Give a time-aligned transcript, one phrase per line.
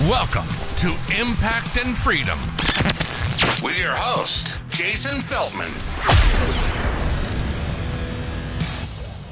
[0.00, 2.38] Welcome to Impact and Freedom
[3.62, 5.72] with your host, Jason Feltman.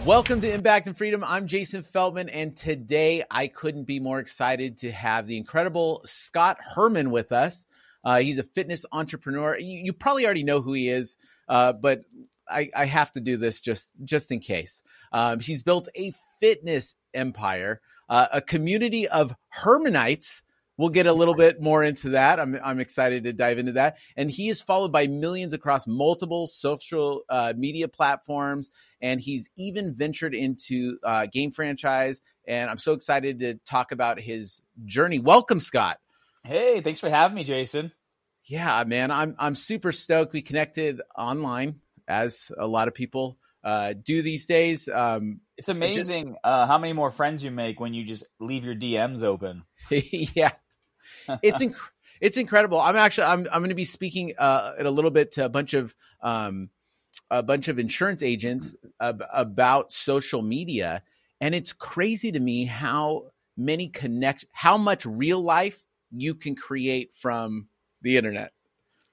[0.07, 1.23] Welcome to Impact and Freedom.
[1.23, 6.57] I'm Jason Feltman, and today I couldn't be more excited to have the incredible Scott
[6.63, 7.67] Herman with us.
[8.03, 9.59] Uh, he's a fitness entrepreneur.
[9.59, 12.05] You, you, probably already know who he is, uh, but
[12.49, 14.83] I, I, have to do this just just in case.
[15.13, 20.43] Um, he's built a fitness empire, uh, a community of Hermanites
[20.77, 22.41] We'll get a little bit more into that.
[22.41, 23.99] I'm, I'm excited to dive into that.
[24.17, 28.71] And he is followed by millions across multiple social uh, media platforms.
[29.01, 32.23] And he's even ventured into uh, game franchise.
[32.47, 35.19] And I'm so excited to talk about his journey.
[35.19, 35.99] Welcome, Scott.
[36.43, 37.93] Hey, thanks for having me, Jason.
[38.47, 40.35] Yeah, man, I'm I'm super stoked.
[40.35, 44.89] We connected online, as a lot of people uh, do these days.
[44.89, 48.65] Um, it's amazing just, uh, how many more friends you make when you just leave
[48.65, 49.63] your DMs open.
[49.91, 50.51] yeah,
[51.43, 51.77] it's inc-
[52.21, 52.81] it's incredible.
[52.81, 55.49] I'm actually I'm I'm going to be speaking uh, in a little bit to a
[55.49, 56.71] bunch of um,
[57.31, 61.03] a bunch of insurance agents ab- about social media,
[61.41, 67.15] and it's crazy to me how many connect how much real life you can create
[67.15, 67.69] from
[68.03, 68.53] the internet.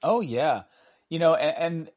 [0.03, 0.63] Oh yeah,
[1.09, 1.89] you know, and, and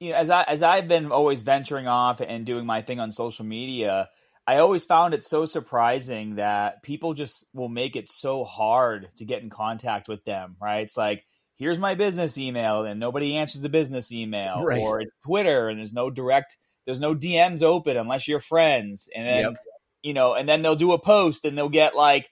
[0.00, 3.12] you know as I as I've been always venturing off and doing my thing on
[3.12, 4.08] social media
[4.46, 9.24] I always found it so surprising that people just will make it so hard to
[9.24, 10.82] get in contact with them, right?
[10.82, 11.24] It's like,
[11.58, 14.80] here's my business email and nobody answers the business email right.
[14.80, 19.26] or it's Twitter and there's no direct there's no DMs open unless you're friends and
[19.26, 19.56] then yep.
[20.02, 22.28] you know and then they'll do a post and they'll get like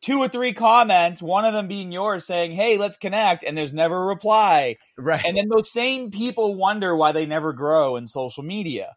[0.00, 3.74] two or three comments, one of them being yours saying, "Hey, let's connect," and there's
[3.74, 4.76] never a reply.
[4.96, 5.22] Right.
[5.24, 8.94] And then those same people wonder why they never grow in social media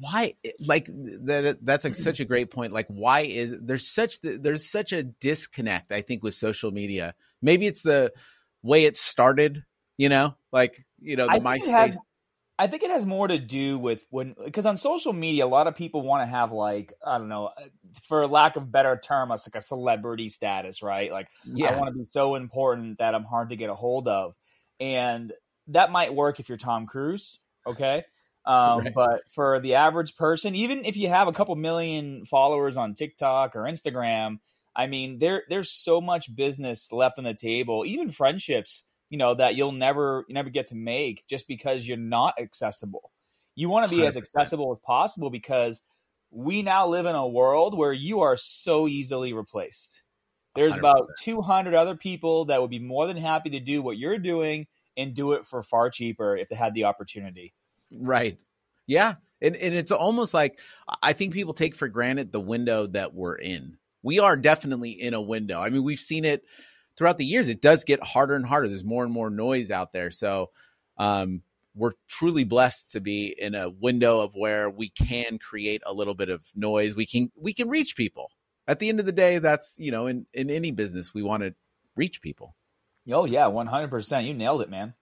[0.00, 2.72] why like that that's like such a great point.
[2.72, 7.14] Like why is there's such there's such a disconnect i think with social media.
[7.42, 8.12] Maybe it's the
[8.62, 9.64] way it started
[9.98, 10.36] you know?
[10.52, 11.98] Like you know the I myspace has,
[12.58, 15.66] i think it has more to do with when because on social media a lot
[15.68, 17.62] of people want to have like i don't know uh,
[18.02, 21.12] for lack of better term it's like a celebrity status right?
[21.12, 21.74] Like yeah.
[21.74, 24.34] i want to be so important that i'm hard to get a hold of.
[24.80, 25.32] And
[25.68, 28.04] that might work if you're tom cruise okay
[28.48, 28.94] um, right.
[28.94, 33.54] But for the average person, even if you have a couple million followers on TikTok
[33.54, 34.38] or Instagram,
[34.74, 39.34] I mean, there there's so much business left on the table, even friendships, you know,
[39.34, 43.12] that you'll never you never get to make just because you're not accessible.
[43.54, 44.08] You want to be 100%.
[44.08, 45.82] as accessible as possible because
[46.30, 50.00] we now live in a world where you are so easily replaced.
[50.54, 50.78] There's 100%.
[50.78, 54.68] about 200 other people that would be more than happy to do what you're doing
[54.96, 57.52] and do it for far cheaper if they had the opportunity.
[57.90, 58.38] Right.
[58.86, 59.14] Yeah.
[59.40, 60.58] And and it's almost like
[61.02, 63.78] I think people take for granted the window that we're in.
[64.02, 65.60] We are definitely in a window.
[65.60, 66.44] I mean, we've seen it
[66.96, 67.48] throughout the years.
[67.48, 68.68] It does get harder and harder.
[68.68, 70.10] There's more and more noise out there.
[70.10, 70.50] So
[70.96, 71.42] um,
[71.74, 76.14] we're truly blessed to be in a window of where we can create a little
[76.14, 76.96] bit of noise.
[76.96, 78.30] We can we can reach people.
[78.66, 81.44] At the end of the day, that's you know, in in any business, we want
[81.44, 81.54] to
[81.94, 82.56] reach people.
[83.10, 84.26] Oh yeah, one hundred percent.
[84.26, 84.94] You nailed it, man.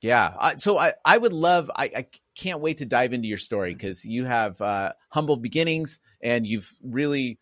[0.00, 0.34] Yeah.
[0.38, 3.74] I, so I, I would love, I, I can't wait to dive into your story
[3.74, 7.38] because you have uh, humble beginnings and you've really,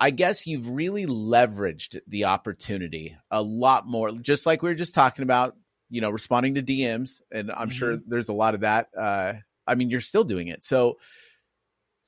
[0.00, 4.94] I guess you've really leveraged the opportunity a lot more, just like we were just
[4.94, 5.56] talking about,
[5.90, 7.22] you know, responding to DMs.
[7.30, 7.70] And I'm mm-hmm.
[7.70, 8.88] sure there's a lot of that.
[8.98, 9.34] Uh,
[9.66, 10.64] I mean, you're still doing it.
[10.64, 10.98] So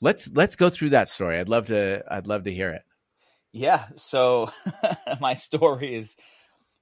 [0.00, 1.38] let's, let's go through that story.
[1.38, 2.82] I'd love to, I'd love to hear it.
[3.52, 3.84] Yeah.
[3.94, 4.50] So
[5.20, 6.16] my story is,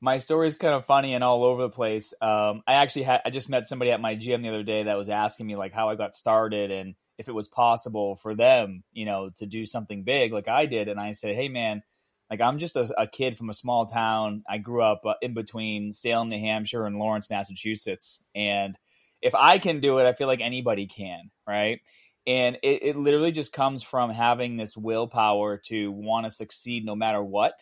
[0.00, 2.14] my story is kind of funny and all over the place.
[2.20, 4.96] Um, I actually had I just met somebody at my gym the other day that
[4.96, 8.84] was asking me like how I got started and if it was possible for them,
[8.92, 10.88] you know, to do something big like I did.
[10.88, 11.82] And I said, hey man,
[12.30, 14.44] like I'm just a, a kid from a small town.
[14.48, 18.78] I grew up uh, in between Salem, New Hampshire, and Lawrence, Massachusetts, and
[19.20, 21.80] if I can do it, I feel like anybody can, right?
[22.26, 26.94] And it, it literally just comes from having this willpower to want to succeed no
[26.94, 27.58] matter what.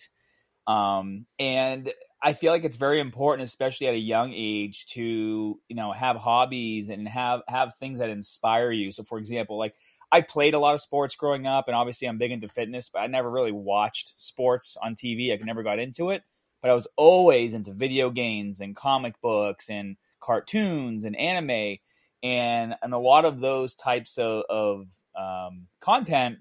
[0.66, 1.90] Um, and
[2.26, 6.16] I feel like it's very important, especially at a young age, to you know have
[6.16, 8.90] hobbies and have have things that inspire you.
[8.90, 9.76] So, for example, like
[10.10, 12.98] I played a lot of sports growing up, and obviously I'm big into fitness, but
[12.98, 15.32] I never really watched sports on TV.
[15.32, 16.24] I never got into it,
[16.60, 21.76] but I was always into video games and comic books and cartoons and anime,
[22.24, 26.38] and and a lot of those types of, of um, content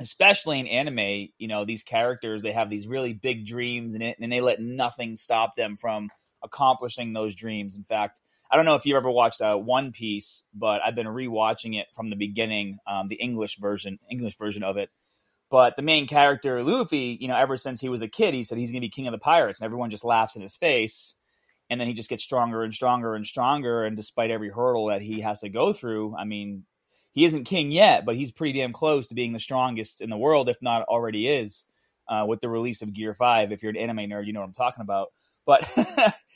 [0.00, 4.32] especially in anime, you know, these characters, they have these really big dreams and, and
[4.32, 6.10] they let nothing stop them from
[6.42, 7.76] accomplishing those dreams.
[7.76, 8.20] In fact,
[8.50, 11.86] I don't know if you've ever watched uh, One Piece, but I've been rewatching it
[11.94, 14.90] from the beginning, um, the English version, English version of it.
[15.50, 18.58] But the main character, Luffy, you know, ever since he was a kid, he said
[18.58, 21.14] he's going to be king of the pirates, and everyone just laughs in his face.
[21.70, 23.84] And then he just gets stronger and stronger and stronger.
[23.84, 26.64] And despite every hurdle that he has to go through, I mean,
[27.16, 30.16] he isn't king yet, but he's pretty damn close to being the strongest in the
[30.16, 31.64] world, if not already is,
[32.08, 33.50] uh, with the release of Gear 5.
[33.50, 35.08] If you're an anime nerd, you know what I'm talking about.
[35.44, 35.68] But,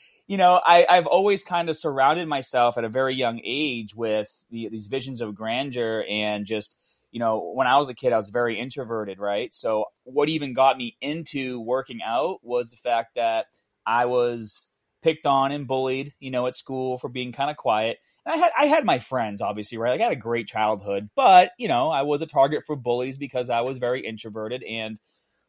[0.27, 4.45] you know, I, I've always kind of surrounded myself at a very young age with
[4.51, 6.77] the, these visions of grandeur and just–
[7.11, 9.53] you know, when I was a kid, I was very introverted, right?
[9.55, 13.47] So, what even got me into working out was the fact that
[13.85, 14.69] I was
[15.03, 17.99] picked on and bullied, you know, at school for being kind of quiet.
[18.27, 19.93] I had I had my friends, obviously, right?
[19.93, 23.17] Like, I had a great childhood, but you know, I was a target for bullies
[23.17, 24.99] because I was very introverted, and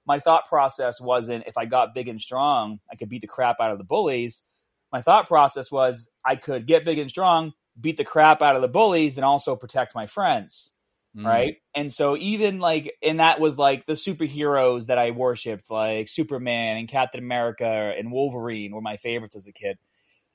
[0.06, 3.58] my thought process wasn't if I got big and strong, I could beat the crap
[3.60, 4.44] out of the bullies.
[4.92, 8.62] My thought process was I could get big and strong, beat the crap out of
[8.62, 10.72] the bullies, and also protect my friends
[11.16, 11.26] mm.
[11.26, 11.58] right?
[11.76, 16.78] And so even like, and that was like the superheroes that I worshipped, like Superman
[16.78, 19.78] and Captain America and Wolverine were my favorites as a kid.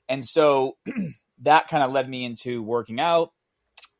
[0.09, 0.77] And so
[1.41, 3.31] that kind of led me into working out.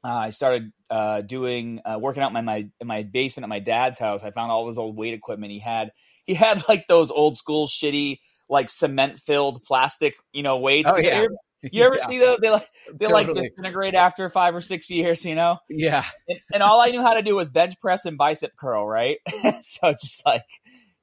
[0.04, 3.50] Uh, I started uh, doing uh, working out in my, my in my basement at
[3.50, 4.24] my dad's house.
[4.24, 5.52] I found all his old weight equipment.
[5.52, 5.92] He had
[6.26, 8.20] he had like those old school shitty
[8.50, 10.90] like cement filled plastic you know weights.
[10.94, 11.28] Oh, yeah.
[11.62, 12.08] You ever yeah.
[12.08, 12.38] see those?
[12.40, 13.34] They like they totally.
[13.34, 15.58] like disintegrate after five or six years, you know?
[15.70, 16.04] Yeah.
[16.28, 19.18] And, and, all I knew how to do was bench press and bicep curl, right?
[19.62, 20.46] so just like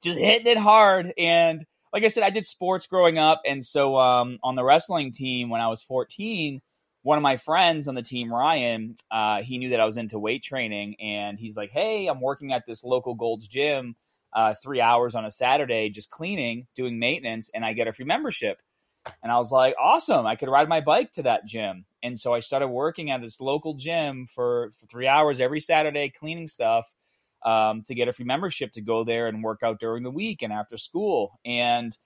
[0.03, 1.13] just hitting it hard.
[1.19, 1.65] And
[1.95, 5.49] like I said, I did sports growing up, and so um, on the wrestling team
[5.49, 6.61] when I was 14,
[7.03, 10.19] one of my friends on the team, Ryan, uh, he knew that I was into
[10.19, 13.95] weight training, and he's like, "Hey, I'm working at this local Gold's Gym."
[14.33, 18.05] Uh, three hours on a Saturday, just cleaning, doing maintenance, and I get a free
[18.05, 18.59] membership.
[19.23, 21.85] And I was like, awesome, I could ride my bike to that gym.
[22.03, 26.11] And so I started working at this local gym for, for three hours every Saturday,
[26.11, 26.93] cleaning stuff
[27.45, 30.43] um, to get a free membership to go there and work out during the week
[30.43, 31.39] and after school.
[31.45, 31.97] And,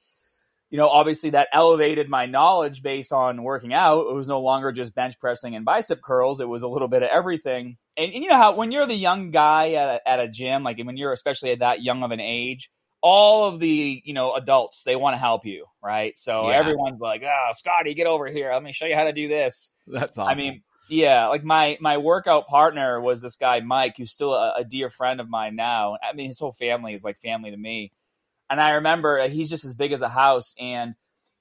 [0.70, 4.06] you know, obviously that elevated my knowledge based on working out.
[4.08, 7.02] It was no longer just bench pressing and bicep curls, it was a little bit
[7.02, 7.76] of everything.
[7.96, 10.62] And, and you know how when you're the young guy at a, at a gym,
[10.62, 12.70] like when you're especially at that young of an age,
[13.00, 16.56] all of the you know adults they want to help you right so yeah.
[16.56, 19.70] everyone's like oh scotty get over here let me show you how to do this
[19.87, 24.11] that's awesome i mean yeah like my my workout partner was this guy mike who's
[24.11, 27.19] still a, a, dear friend of mine now i mean his whole family is like
[27.19, 27.93] family to me
[28.50, 30.94] and i remember uh, he's just as big as a house and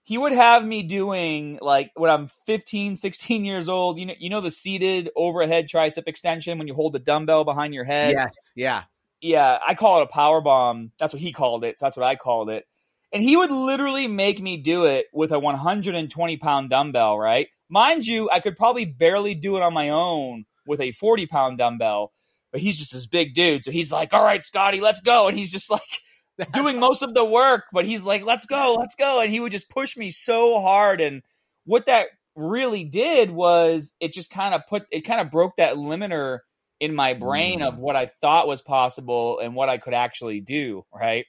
[0.03, 4.29] he would have me doing like when i'm 15 16 years old you know you
[4.29, 8.33] know the seated overhead tricep extension when you hold the dumbbell behind your head yes
[8.55, 8.83] yeah
[9.21, 10.91] yeah, I call it a power bomb.
[10.99, 11.79] That's what he called it.
[11.79, 12.65] So that's what I called it.
[13.13, 17.47] And he would literally make me do it with a 120 pound dumbbell, right?
[17.69, 21.57] Mind you, I could probably barely do it on my own with a 40 pound
[21.57, 22.11] dumbbell,
[22.51, 23.63] but he's just this big dude.
[23.63, 25.27] So he's like, all right, Scotty, let's go.
[25.27, 25.81] And he's just like
[26.53, 29.21] doing most of the work, but he's like, let's go, let's go.
[29.21, 31.01] And he would just push me so hard.
[31.01, 31.23] And
[31.65, 35.75] what that really did was it just kind of put, it kind of broke that
[35.75, 36.39] limiter
[36.79, 37.79] in my brain of mm.
[37.79, 41.25] what I thought was possible and what I could actually do, right?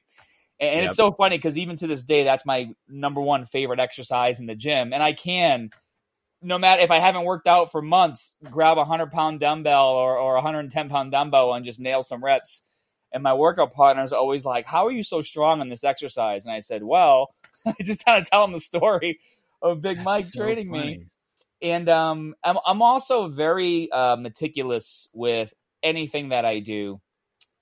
[0.60, 0.88] And yep.
[0.88, 4.46] it's so funny because even to this day, that's my number one favorite exercise in
[4.46, 4.93] the gym.
[4.93, 5.70] And I can,
[6.43, 10.19] no matter if I haven't worked out for months, grab a 100 pound dumbbell or,
[10.19, 12.64] or a 110 pound dumbbell and just nail some reps.
[13.12, 16.44] And my workout partner is always like, How are you so strong in this exercise?
[16.44, 17.32] And I said, Well,
[17.67, 19.20] I just kind of tell him the story
[19.62, 20.98] of Big that's Mike so training funny.
[20.98, 21.06] me
[21.60, 27.00] and um, I'm I'm also very uh, meticulous with anything that I do.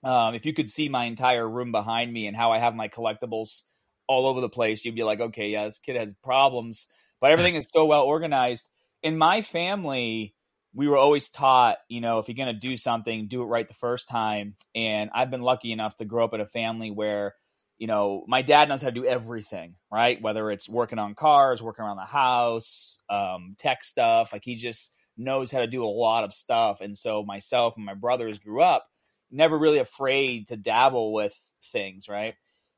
[0.06, 2.88] Um, if you could see my entire room behind me and how I have my
[2.88, 3.62] collectibles
[4.06, 6.86] all over the place, you'd be like, okay, yeah, this kid has problems,
[7.20, 8.68] but everything is so well organized.
[9.02, 10.34] In my family,
[10.72, 13.66] we were always taught, you know, if you're going to do something, do it right
[13.66, 14.54] the first time.
[14.74, 17.34] And I've been lucky enough to grow up in a family where
[17.78, 20.20] you know, my dad knows how to do everything, right?
[20.20, 24.92] Whether it's working on cars, working around the house, um, tech stuff, like he just
[25.16, 26.80] knows how to do a lot of stuff.
[26.80, 28.86] And so myself and my brothers grew up
[29.30, 32.34] never really afraid to dabble with things, right?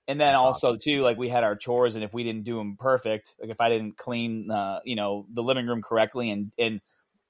[0.06, 2.76] And then also too, like we had our chores, and if we didn't do them
[2.78, 6.80] perfect, like if I didn't clean, uh, you know, the living room correctly, and and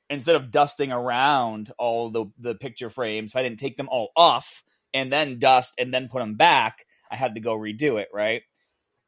[0.09, 4.11] instead of dusting around all the the picture frames, if I didn't take them all
[4.17, 4.63] off
[4.95, 8.43] and then dust and then put them back, I had to go redo it, right?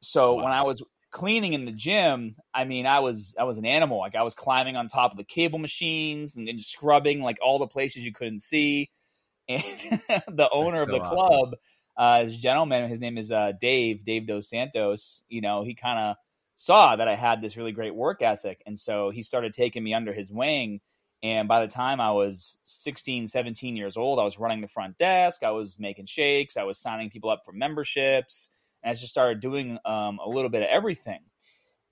[0.00, 0.44] So wow.
[0.44, 3.98] when I was cleaning in the gym, I mean, I was I was an animal.
[3.98, 7.58] Like I was climbing on top of the cable machines and, and scrubbing like all
[7.58, 8.90] the places you couldn't see.
[9.50, 9.62] And
[10.36, 11.56] the owner of the club,
[11.96, 15.22] uh, this gentleman, his name is uh, Dave, Dave Dos Santos.
[15.28, 16.16] You know, he kind of
[16.54, 19.94] saw that I had this really great work ethic, and so he started taking me
[19.94, 20.80] under his wing.
[21.22, 24.96] And by the time I was 16, 17 years old, I was running the front
[24.96, 28.50] desk, I was making shakes, I was signing people up for memberships,
[28.82, 31.20] and I just started doing um, a little bit of everything.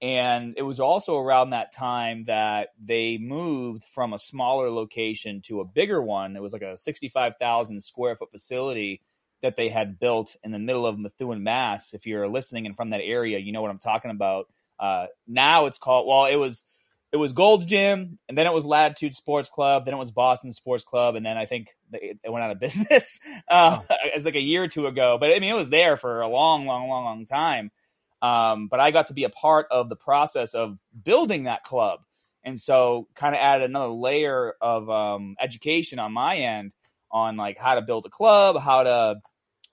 [0.00, 5.60] And it was also around that time that they moved from a smaller location to
[5.60, 6.36] a bigger one.
[6.36, 9.02] It was like a 65,000 square foot facility
[9.42, 11.94] that they had built in the middle of Methuen, Mass.
[11.94, 14.46] If you're listening and from that area, you know what I'm talking about.
[14.78, 16.62] Uh, now it's called, well, it was
[17.10, 20.52] it was Gold's Gym, and then it was Latitude Sports Club, then it was Boston
[20.52, 23.20] Sports Club, and then I think it went out of business.
[23.50, 23.94] Uh, oh.
[24.14, 26.28] It's like a year or two ago, but I mean, it was there for a
[26.28, 27.70] long, long, long, long time.
[28.20, 32.00] Um, but I got to be a part of the process of building that club,
[32.44, 36.74] and so kind of added another layer of um, education on my end
[37.10, 39.16] on like how to build a club, how to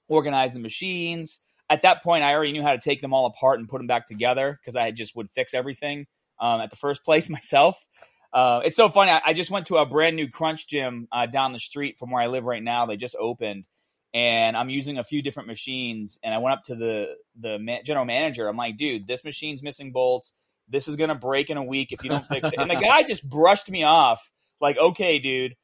[0.07, 1.39] organize the machines.
[1.69, 3.87] At that point, I already knew how to take them all apart and put them
[3.87, 6.05] back together because I just would fix everything
[6.39, 7.83] um, at the first place myself.
[8.31, 9.11] Uh, it's so funny.
[9.11, 12.11] I, I, just went to a brand new Crunch gym uh, down the street from
[12.11, 12.85] where I live right now.
[12.85, 13.65] They just opened,
[14.15, 16.17] and I'm using a few different machines.
[16.23, 18.47] And I went up to the the ma- general manager.
[18.47, 20.31] I'm like, dude, this machine's missing bolts.
[20.67, 22.55] This is gonna break in a week if you don't fix it.
[22.57, 25.55] And the guy just brushed me off, like, okay, dude.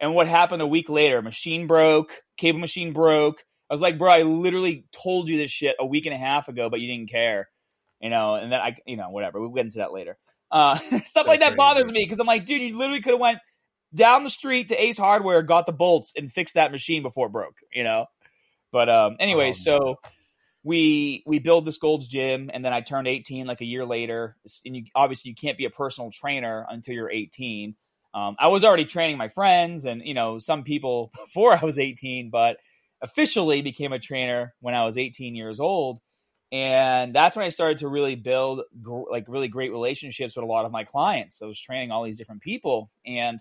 [0.00, 1.22] And what happened a week later?
[1.22, 3.42] Machine broke, cable machine broke.
[3.70, 6.48] I was like, bro, I literally told you this shit a week and a half
[6.48, 7.48] ago, but you didn't care
[8.00, 9.40] you know, and then I, you know, whatever.
[9.40, 10.16] We'll get into that later.
[10.50, 13.38] Uh, stuff like that bothers me because I'm like, dude, you literally could have went
[13.94, 17.32] down the street to Ace Hardware, got the bolts, and fixed that machine before it
[17.32, 17.56] broke.
[17.72, 18.06] You know.
[18.72, 19.96] But um, anyway, oh, so
[20.62, 24.36] we we build this Gold's Gym, and then I turned 18 like a year later.
[24.64, 27.74] And you, obviously, you can't be a personal trainer until you're 18.
[28.12, 31.78] Um, I was already training my friends and you know some people before I was
[31.78, 32.58] 18, but
[33.02, 36.00] officially became a trainer when I was 18 years old
[36.52, 40.48] and that's when I started to really build gr- like really great relationships with a
[40.48, 41.42] lot of my clients.
[41.42, 43.40] I was training all these different people, and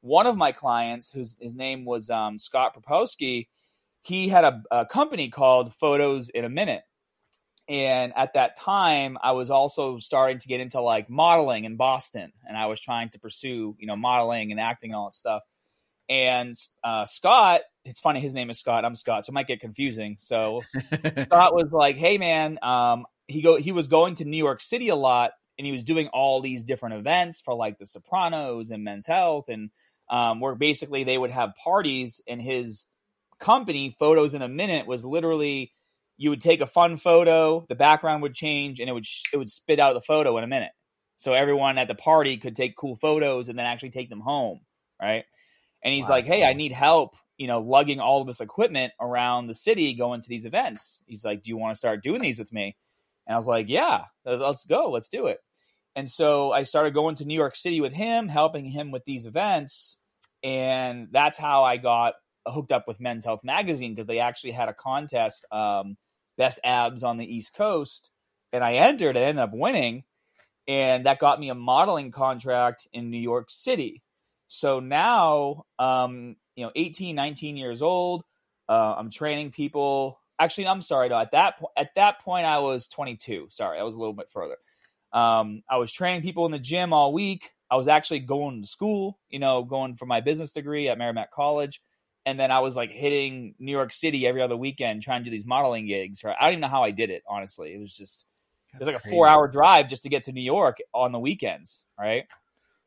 [0.00, 3.48] one of my clients, whose his name was um, Scott Propowski,
[4.02, 6.82] he had a, a company called Photos in a Minute.
[7.68, 12.32] And at that time, I was also starting to get into like modeling in Boston,
[12.44, 15.42] and I was trying to pursue, you know, modeling and acting and all that stuff.
[16.08, 16.52] And
[16.82, 18.84] uh, Scott, it's funny, his name is Scott.
[18.84, 20.16] I'm Scott, so it might get confusing.
[20.18, 20.62] So
[21.18, 24.88] Scott was like, "Hey, man," um, he go he was going to New York City
[24.88, 28.82] a lot, and he was doing all these different events for like The Sopranos and
[28.82, 29.70] Men's Health, and
[30.10, 32.86] um, where basically they would have parties, and his
[33.38, 35.72] company, Photos in a Minute, was literally
[36.18, 39.38] you would take a fun photo, the background would change, and it would sh- it
[39.38, 40.72] would spit out the photo in a minute.
[41.16, 44.60] So everyone at the party could take cool photos and then actually take them home,
[45.00, 45.24] right?
[45.82, 46.44] and he's wow, like, "Hey.
[46.44, 50.28] I need help." You know, lugging all of this equipment around the city, going to
[50.28, 51.02] these events.
[51.06, 52.76] He's like, "Do you want to start doing these with me?"
[53.26, 55.38] And I was like, "Yeah, let's go, let's do it."
[55.96, 59.26] And so I started going to New York City with him, helping him with these
[59.26, 59.98] events,
[60.42, 62.14] and that's how I got
[62.46, 65.96] hooked up with Men's Health magazine because they actually had a contest, um,
[66.36, 68.10] best abs on the East Coast,
[68.52, 70.04] and I entered and ended up winning,
[70.66, 74.02] and that got me a modeling contract in New York City.
[74.48, 78.24] So now, um, you know, 18, 19 years old,
[78.68, 80.18] uh, I'm training people.
[80.38, 81.08] Actually, I'm sorry.
[81.08, 83.48] No, at that point, at that point, I was 22.
[83.50, 84.56] Sorry, I was a little bit further.
[85.12, 87.50] Um, I was training people in the gym all week.
[87.70, 91.32] I was actually going to school, you know, going for my business degree at Merrimack
[91.32, 91.80] College.
[92.26, 95.30] And then I was like hitting New York City every other weekend trying to do
[95.30, 96.22] these modeling gigs.
[96.24, 96.36] Right?
[96.38, 97.72] I don't even know how I did it, honestly.
[97.72, 98.26] It was just,
[98.72, 99.14] That's it was like crazy.
[99.14, 101.86] a four hour drive just to get to New York on the weekends.
[101.98, 102.24] Right.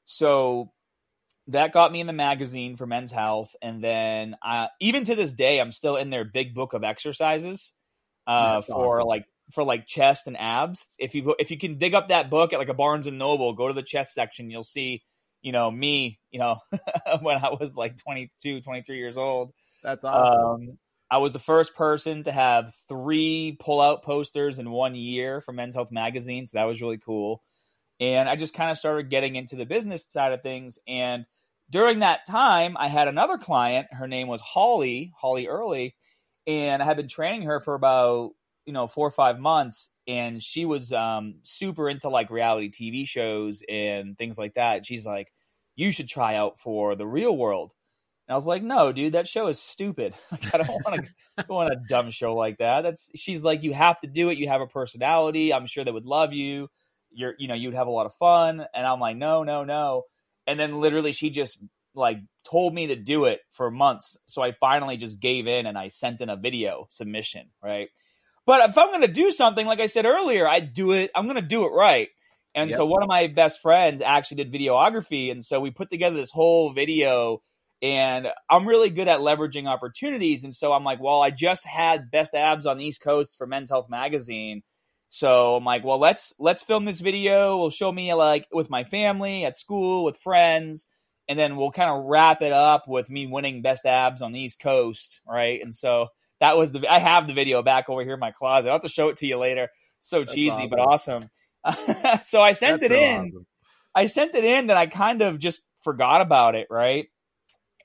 [0.06, 0.72] So
[1.48, 5.34] that got me in the magazine for Men's Health, and then uh, even to this
[5.34, 7.74] day, I'm still in their big book of exercises
[8.28, 9.08] uh, for awesome.
[9.08, 10.96] like for like chest and abs.
[11.00, 13.54] If you if you can dig up that book at like a Barnes and Noble,
[13.54, 15.04] go to the chest section, you'll see
[15.42, 16.58] you know me, you know
[17.22, 19.54] when I was like 22, 23 years old.
[19.84, 20.70] That's awesome.
[20.70, 20.78] Um,
[21.12, 25.52] I was the first person to have three pull out posters in one year for
[25.52, 27.44] Men's Health magazine, so that was really cool.
[28.00, 30.80] And I just kind of started getting into the business side of things.
[30.88, 31.26] And
[31.70, 33.88] during that time, I had another client.
[33.92, 35.96] Her name was Holly, Holly Early.
[36.46, 38.32] And I had been training her for about,
[38.66, 39.90] you know, four or five months.
[40.08, 44.86] And she was um, super into like reality TV shows and things like that.
[44.86, 45.32] She's like,
[45.76, 47.74] you should try out for the real world.
[48.28, 50.14] And I was like, no, dude, that show is stupid.
[50.32, 51.06] Like, I don't want
[51.38, 52.82] to go on a dumb show like that.
[52.82, 54.38] That's she's like, you have to do it.
[54.38, 55.54] You have a personality.
[55.54, 56.70] I'm sure they would love you
[57.14, 60.04] you're you know you'd have a lot of fun and i'm like no no no
[60.48, 61.60] and then literally she just
[61.96, 65.78] like told me to do it for months so i finally just gave in and
[65.78, 67.90] i sent in a video submission right
[68.46, 71.26] but if i'm going to do something like i said earlier i do it i'm
[71.26, 72.10] going to do it right
[72.56, 72.78] And Yep.
[72.78, 75.32] so one of my best friends actually did videography.
[75.32, 77.42] And so we put together this whole video.
[77.82, 80.44] And I'm really good at leveraging opportunities.
[80.44, 83.48] And so I'm like, well, I just had best abs on the East Coast for
[83.48, 84.62] Men's Health Magazine.
[85.10, 87.58] So I'm like, well, let's let's film this video.
[87.58, 90.88] We'll show me like with my family at school with friends,
[91.28, 94.40] and then we'll kind of wrap it up with me winning best abs on the
[94.42, 95.60] East Coast, right?
[95.62, 96.08] And so
[96.44, 98.68] that was the I have the video back over here in my closet.
[98.68, 99.70] I'll have to show it to you later.
[100.00, 101.30] So That's cheesy, but awesome.
[102.22, 103.20] so I sent That's it in.
[103.20, 103.46] awesome.
[103.96, 107.06] I sent it in, then I kind of just forgot about it, right?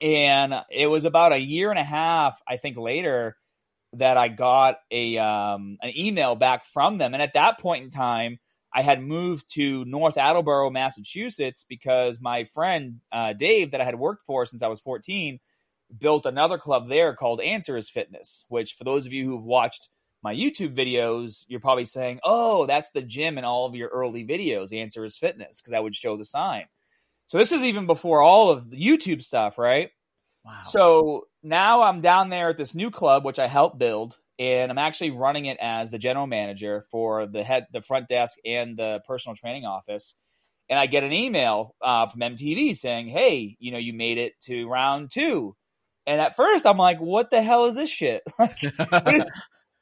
[0.01, 3.37] And it was about a year and a half, I think, later
[3.93, 7.13] that I got a um, an email back from them.
[7.13, 8.39] And at that point in time,
[8.73, 13.97] I had moved to North Attleboro, Massachusetts, because my friend uh, Dave, that I had
[13.97, 15.39] worked for since I was 14,
[15.97, 18.45] built another club there called Answers Fitness.
[18.49, 19.89] Which, for those of you who've watched
[20.21, 24.25] my YouTube videos, you're probably saying, "Oh, that's the gym in all of your early
[24.25, 26.65] videos, Answers Fitness," because I would show the sign.
[27.27, 29.91] So this is even before all of the YouTube stuff, right?
[30.43, 30.61] Wow.
[30.63, 34.77] So now I'm down there at this new club, which I helped build, and I'm
[34.77, 39.01] actually running it as the general manager for the head, the front desk, and the
[39.05, 40.15] personal training office.
[40.69, 44.39] And I get an email uh, from MTV saying, "Hey, you know, you made it
[44.41, 45.55] to round two.
[46.09, 48.23] And at first, I'm like, "What the hell is this shit?
[48.39, 49.25] Like, what is,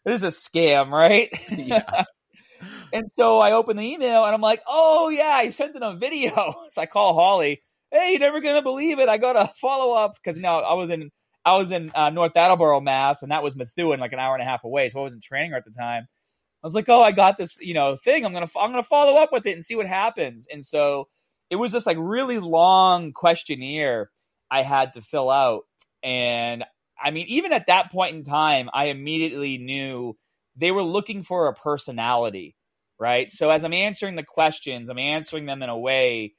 [0.05, 2.03] it is a scam, right?" Yeah.
[2.93, 5.95] and so I open the email and I'm like, "Oh yeah, I sent in a
[5.95, 7.61] video." so I call Holly.
[7.91, 9.07] Hey, you're never gonna believe it.
[9.07, 11.11] I got a follow up because you know I was in
[11.45, 14.43] I was in uh, North Attleboro, Mass, and that was Methuen, like an hour and
[14.43, 14.89] a half away.
[14.89, 16.03] So I wasn't training her at the time.
[16.03, 18.25] I was like, "Oh, I got this, you know, thing.
[18.25, 21.07] I'm gonna I'm gonna follow up with it and see what happens." And so
[21.49, 24.09] it was this like really long questionnaire
[24.51, 25.63] I had to fill out,
[26.03, 26.63] and
[27.01, 30.17] I mean, even at that point in time, I immediately knew
[30.55, 32.55] they were looking for a personality,
[32.99, 33.31] right?
[33.31, 36.33] So as I'm answering the questions, I'm answering them in a way,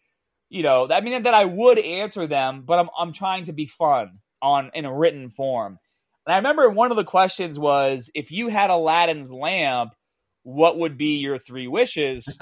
[0.48, 3.66] you know, I mean that I would answer them, but I'm I'm trying to be
[3.66, 5.78] fun on in a written form.
[6.26, 9.94] And I remember one of the questions was if you had Aladdin's lamp,
[10.42, 12.36] what would be your three wishes?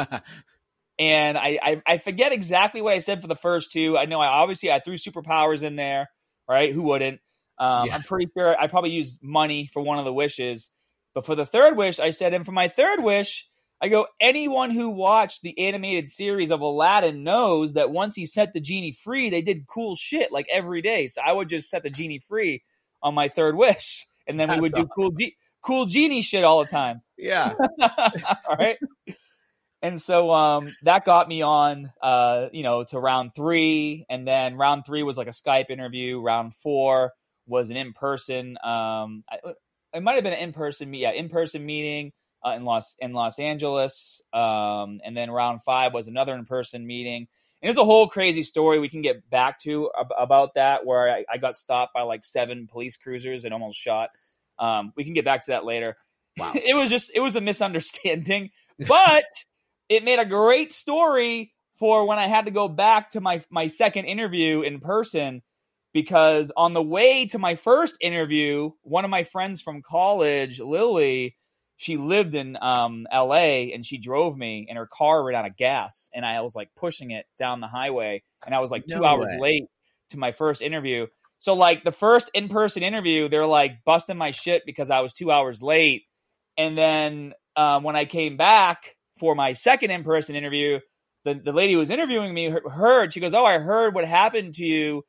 [0.98, 3.98] and I, I I forget exactly what I said for the first two.
[3.98, 6.08] I know I obviously I threw superpowers in there,
[6.48, 6.72] right?
[6.72, 7.20] Who wouldn't?
[7.58, 7.94] Um, Yeah.
[7.94, 10.70] I'm pretty sure I probably used money for one of the wishes.
[11.14, 13.48] But for the third wish, I said, and for my third wish,
[13.80, 18.52] I go, anyone who watched the animated series of Aladdin knows that once he set
[18.52, 21.08] the genie free, they did cool shit like every day.
[21.08, 22.62] So I would just set the genie free
[23.02, 25.14] on my third wish, and then we That's would do cool,
[25.62, 27.02] cool genie shit all the time.
[27.16, 27.52] yeah.
[27.80, 28.76] all right.
[29.86, 34.56] And so um, that got me on, uh, you know, to round three, and then
[34.56, 36.20] round three was like a Skype interview.
[36.20, 37.12] Round four
[37.46, 38.58] was an in person.
[38.64, 39.22] Um,
[39.94, 42.10] it might have been an in person, yeah, in person meeting
[42.44, 44.20] uh, in Los in Los Angeles.
[44.32, 47.28] Um, and then round five was another in person meeting.
[47.62, 51.08] And there's a whole crazy story we can get back to ab- about that, where
[51.08, 54.10] I, I got stopped by like seven police cruisers and almost shot.
[54.58, 55.96] Um, we can get back to that later.
[56.36, 56.50] Wow.
[56.56, 58.50] it was just it was a misunderstanding,
[58.88, 59.24] but
[59.88, 63.66] it made a great story for when I had to go back to my my
[63.66, 65.42] second interview in person
[65.92, 71.36] because on the way to my first interview, one of my friends from college, Lily,
[71.76, 75.56] she lived in um, LA and she drove me and her car ran out of
[75.56, 79.00] gas and I was like pushing it down the highway and I was like 2
[79.00, 79.38] No hours way.
[79.40, 79.64] late
[80.10, 81.06] to my first interview.
[81.38, 85.30] So like the first in-person interview, they're like busting my shit because I was 2
[85.30, 86.04] hours late.
[86.58, 90.80] And then um, when I came back for my second in-person interview,
[91.24, 94.54] the, the lady who was interviewing me heard, she goes, Oh, I heard what happened
[94.54, 95.02] to you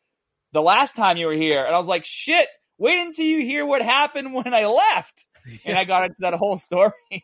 [0.52, 1.64] the last time you were here.
[1.64, 5.26] And I was like, shit, wait until you hear what happened when I left.
[5.64, 6.92] And I got into that whole story.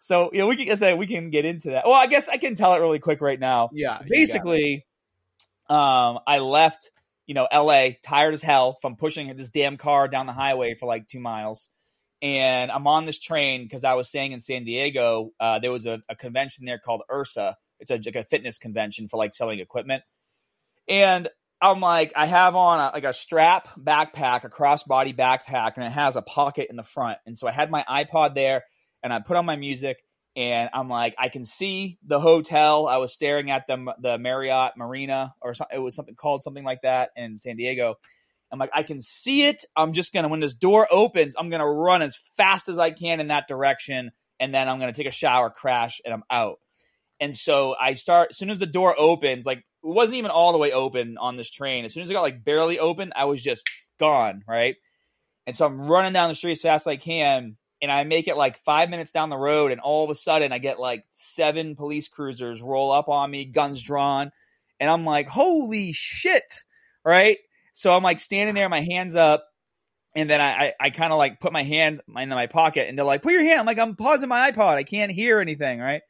[0.00, 1.86] so, you know, we can, I said, we can get into that.
[1.86, 3.70] Well, I guess I can tell it really quick right now.
[3.72, 3.92] Yeah.
[3.92, 4.08] you got it.
[4.10, 4.86] Basically,
[5.70, 6.90] um, I left,
[7.26, 10.84] you know, LA tired as hell from pushing this damn car down the highway for
[10.84, 11.70] like two miles.
[12.22, 15.32] And I'm on this train because I was staying in San Diego.
[15.38, 17.54] Uh, there was a, a convention there called IHRSA.
[17.78, 20.02] It's a, like a fitness convention for like selling equipment.
[20.88, 21.28] And
[21.60, 25.92] I'm like, I have on a, like a strap backpack, a crossbody backpack, and it
[25.92, 27.18] has a pocket in the front.
[27.26, 28.64] And so I had my iPod there,
[29.02, 29.98] and I put on my music,
[30.34, 32.86] and I'm like, I can see the hotel.
[32.86, 35.54] I was staring at the the Marriott Marina, or.
[35.72, 37.96] It was something called something like that in San Diego.
[38.52, 39.64] I'm like, I can see it.
[39.76, 43.20] I'm just gonna when this door opens, I'm gonna run as fast as I can
[43.20, 46.58] in that direction, and then I'm gonna take a shower, crash, and I'm out.
[47.20, 50.52] And so I start as soon as the door opens, like it wasn't even all
[50.52, 51.84] the way open on this train.
[51.84, 54.76] As soon as it got like barely open, I was just gone, right?
[55.46, 58.28] And so I'm running down the street as fast as I can, and I make
[58.28, 61.04] it like five minutes down the road, and all of a sudden I get like
[61.10, 64.30] seven police cruisers roll up on me, guns drawn,
[64.80, 66.64] and I'm like, holy shit,
[67.04, 67.38] right?
[67.76, 69.46] So I'm like standing there, my hands up,
[70.14, 72.96] and then I I, I kind of like put my hand in my pocket, and
[72.96, 73.60] they're like, put your hand.
[73.60, 76.00] I'm like, I'm pausing my iPod, I can't hear anything, right?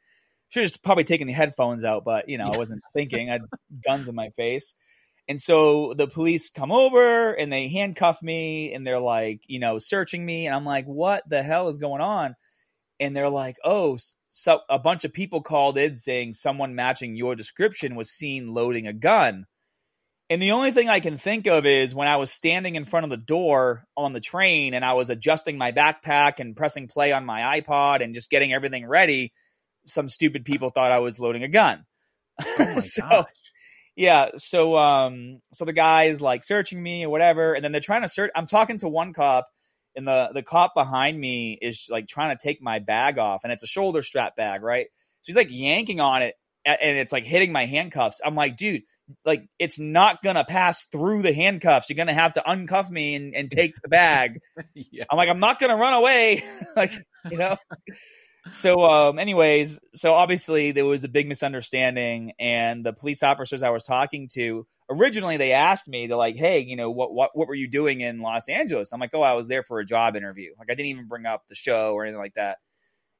[0.47, 3.29] Should have just probably taken the headphones out, but you know, I wasn't thinking.
[3.29, 3.41] I had
[3.85, 4.75] guns in my face.
[5.27, 9.77] And so the police come over and they handcuff me and they're like, you know,
[9.77, 10.45] searching me.
[10.45, 12.33] And I'm like, what the hell is going on?
[13.01, 13.97] And they're like, oh,
[14.29, 18.87] so a bunch of people called in saying someone matching your description was seen loading
[18.87, 19.47] a gun.
[20.29, 23.05] And the only thing I can think of is when I was standing in front
[23.05, 27.13] of the door on the train and I was adjusting my backpack and pressing play
[27.13, 29.31] on my iPod and just getting everything ready,
[29.87, 31.85] some stupid people thought I was loading a gun.
[32.39, 33.25] Oh so, gosh.
[33.95, 37.81] yeah so um so the guy is like searching me or whatever and then they're
[37.81, 39.47] trying to search i'm talking to one cop
[39.95, 43.51] and the the cop behind me is like trying to take my bag off and
[43.51, 44.85] it's a shoulder strap bag right
[45.21, 46.35] so he's like yanking on it
[46.67, 48.81] and it's like hitting my handcuffs i'm like dude
[49.25, 53.33] like it's not gonna pass through the handcuffs you're gonna have to uncuff me and,
[53.35, 54.39] and take the bag
[54.91, 55.05] yeah.
[55.09, 56.43] I'm like, I'm not gonna run away.
[56.75, 56.91] like,
[57.29, 57.57] you know.
[58.51, 63.71] So um anyways, so obviously there was a big misunderstanding and the police officers I
[63.71, 67.47] was talking to originally they asked me, they're like, Hey, you know, what what what
[67.47, 68.91] were you doing in Los Angeles?
[68.93, 70.53] I'm like, Oh, I was there for a job interview.
[70.57, 72.57] Like I didn't even bring up the show or anything like that.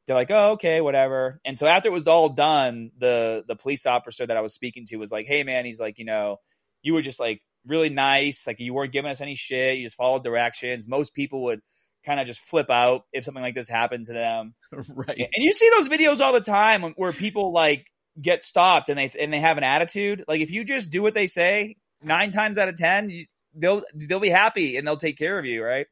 [0.08, 1.40] They're like, Oh, okay, whatever.
[1.46, 4.86] And so after it was all done, the the police officer that I was speaking
[4.88, 6.38] to was like, Hey man, he's like, you know,
[6.82, 8.48] you were just like really nice.
[8.48, 9.78] Like you weren't giving us any shit.
[9.78, 10.88] You just followed directions.
[10.88, 11.62] Most people would
[12.06, 14.56] kind of just flip out if something like this happened to them.
[14.72, 15.18] right.
[15.18, 17.86] And you see those videos all the time where people like
[18.20, 20.24] get stopped and they and they have an attitude.
[20.28, 23.84] Like if you just do what they say, nine times out of ten, you, they'll
[23.94, 25.88] they'll be happy and they'll take care of you, right?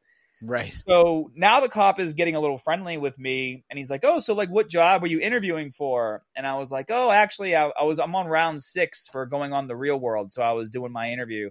[0.47, 0.73] Right.
[0.88, 4.19] So now the cop is getting a little friendly with me, and he's like, "Oh,
[4.19, 7.67] so like, what job were you interviewing for?" And I was like, "Oh, actually, I,
[7.69, 10.69] I was I'm on round six for going on the Real World, so I was
[10.69, 11.49] doing my interview."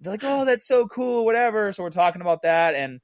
[0.00, 3.00] They're like, "Oh, that's so cool, whatever." So we're talking about that, and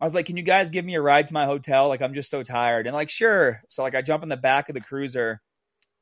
[0.00, 1.88] I was like, "Can you guys give me a ride to my hotel?
[1.88, 3.62] Like, I'm just so tired." And like, sure.
[3.68, 5.40] So like, I jump in the back of the cruiser,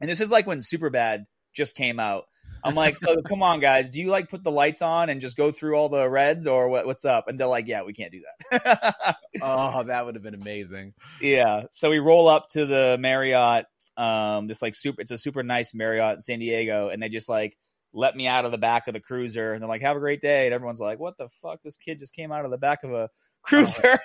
[0.01, 2.25] and this is like when Superbad just came out.
[2.65, 5.37] I'm like, so come on, guys, do you like put the lights on and just
[5.37, 7.29] go through all the reds, or what, what's up?
[7.29, 9.17] And they're like, yeah, we can't do that.
[9.41, 10.95] Oh, that would have been amazing.
[11.21, 11.65] yeah.
[11.71, 13.67] So we roll up to the Marriott,
[13.97, 17.29] um, this like super, it's a super nice Marriott in San Diego, and they just
[17.29, 17.57] like
[17.93, 20.21] let me out of the back of the cruiser, and they're like, have a great
[20.21, 22.83] day, and everyone's like, what the fuck, this kid just came out of the back
[22.85, 23.09] of a
[23.43, 23.99] cruiser.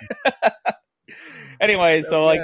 [1.60, 2.40] anyway, so, So like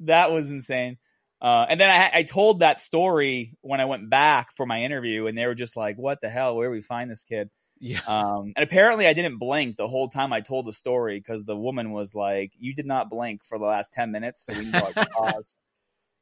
[0.00, 0.98] that was insane.
[1.40, 5.26] Uh, and then I, I told that story when I went back for my interview,
[5.26, 6.56] and they were just like, "What the hell?
[6.56, 8.00] Where do we find this kid?" Yeah.
[8.06, 11.56] Um, and apparently, I didn't blink the whole time I told the story because the
[11.56, 14.72] woman was like, "You did not blink for the last ten minutes, so we need
[14.72, 15.56] to like pause."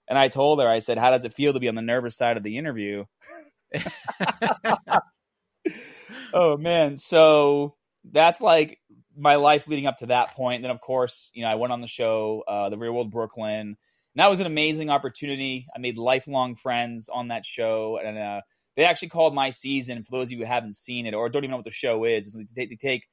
[0.09, 2.17] And I told her, I said, "How does it feel to be on the nervous
[2.17, 3.05] side of the interview?"
[6.35, 7.77] oh man, so
[8.11, 8.79] that's like
[9.17, 10.63] my life leading up to that point.
[10.63, 13.77] Then, of course, you know, I went on the show, uh, the Real World Brooklyn.
[14.15, 15.67] And that was an amazing opportunity.
[15.75, 18.41] I made lifelong friends on that show, and uh,
[18.77, 20.05] they actually called my season.
[20.05, 22.05] For those of you who haven't seen it or don't even know what the show
[22.05, 23.07] is, is they take,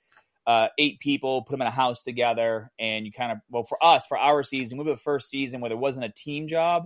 [0.46, 3.84] uh, eight people, put them in a house together, and you kind of well for
[3.84, 6.86] us for our season, we were the first season where there wasn't a team job.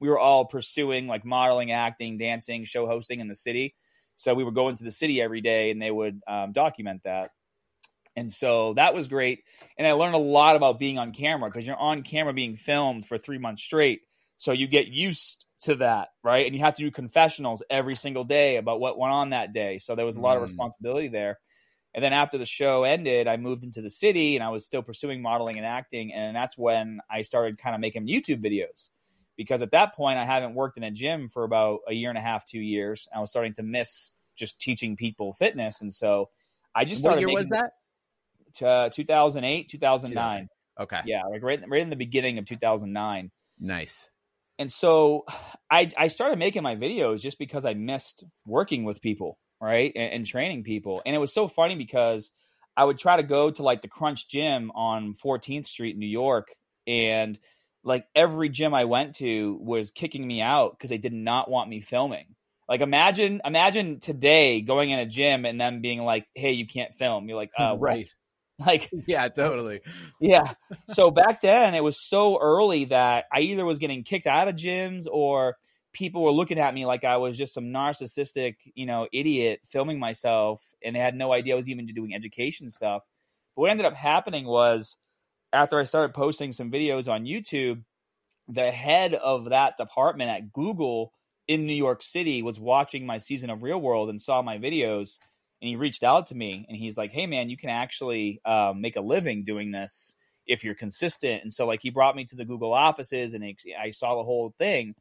[0.00, 3.74] We were all pursuing like modeling, acting, dancing, show hosting in the city.
[4.16, 7.30] So we would go into the city every day, and they would um, document that.
[8.16, 9.44] And so that was great.
[9.78, 13.04] And I learned a lot about being on camera because you're on camera being filmed
[13.06, 14.00] for three months straight.
[14.38, 16.46] So you get used to that, right?
[16.46, 19.78] And you have to do confessionals every single day about what went on that day.
[19.78, 20.46] So there was a lot of Mm.
[20.46, 21.38] responsibility there.
[21.94, 24.82] And then after the show ended, I moved into the city and I was still
[24.82, 26.12] pursuing modeling and acting.
[26.12, 28.90] And that's when I started kind of making YouTube videos
[29.36, 32.18] because at that point, I haven't worked in a gym for about a year and
[32.18, 33.08] a half, two years.
[33.14, 35.80] I was starting to miss just teaching people fitness.
[35.80, 36.28] And so
[36.74, 37.22] I just started.
[37.22, 37.72] what year was that?
[38.62, 40.48] Uh, 2008, 2009.
[40.78, 41.00] Okay.
[41.06, 43.30] Yeah, like right, right in the beginning of 2009.
[43.58, 44.10] Nice.
[44.58, 45.24] And so
[45.70, 49.92] I, I started making my videos just because I missed working with people, right?
[49.94, 51.02] And, and training people.
[51.04, 52.30] And it was so funny because
[52.76, 56.06] I would try to go to like the Crunch Gym on 14th Street in New
[56.06, 56.48] York.
[56.86, 57.38] And
[57.84, 61.70] like every gym I went to was kicking me out because they did not want
[61.70, 62.34] me filming.
[62.68, 66.92] Like imagine, imagine today going in a gym and them being like, "Hey, you can't
[66.92, 68.08] film." You're like, "Uh, what?" right.
[68.66, 69.80] Like, Yeah, totally.
[70.18, 70.54] yeah.
[70.88, 74.54] So back then it was so early that I either was getting kicked out of
[74.56, 75.56] gyms or
[75.92, 79.98] people were looking at me like I was just some narcissistic, you know, idiot filming
[79.98, 83.02] myself and they had no idea I was even doing education stuff.
[83.54, 84.96] But what ended up happening was
[85.52, 87.82] after I started posting some videos on YouTube,
[88.48, 91.12] the head of that department at Google
[91.48, 95.18] in New York City was watching my season of Real World and saw my videos,
[95.60, 98.80] and he reached out to me and he's like, "Hey, man, you can actually um,
[98.80, 100.14] make a living doing this
[100.46, 103.44] if you're consistent." And so, like, he brought me to the Google offices, and
[103.80, 104.94] I saw the whole thing.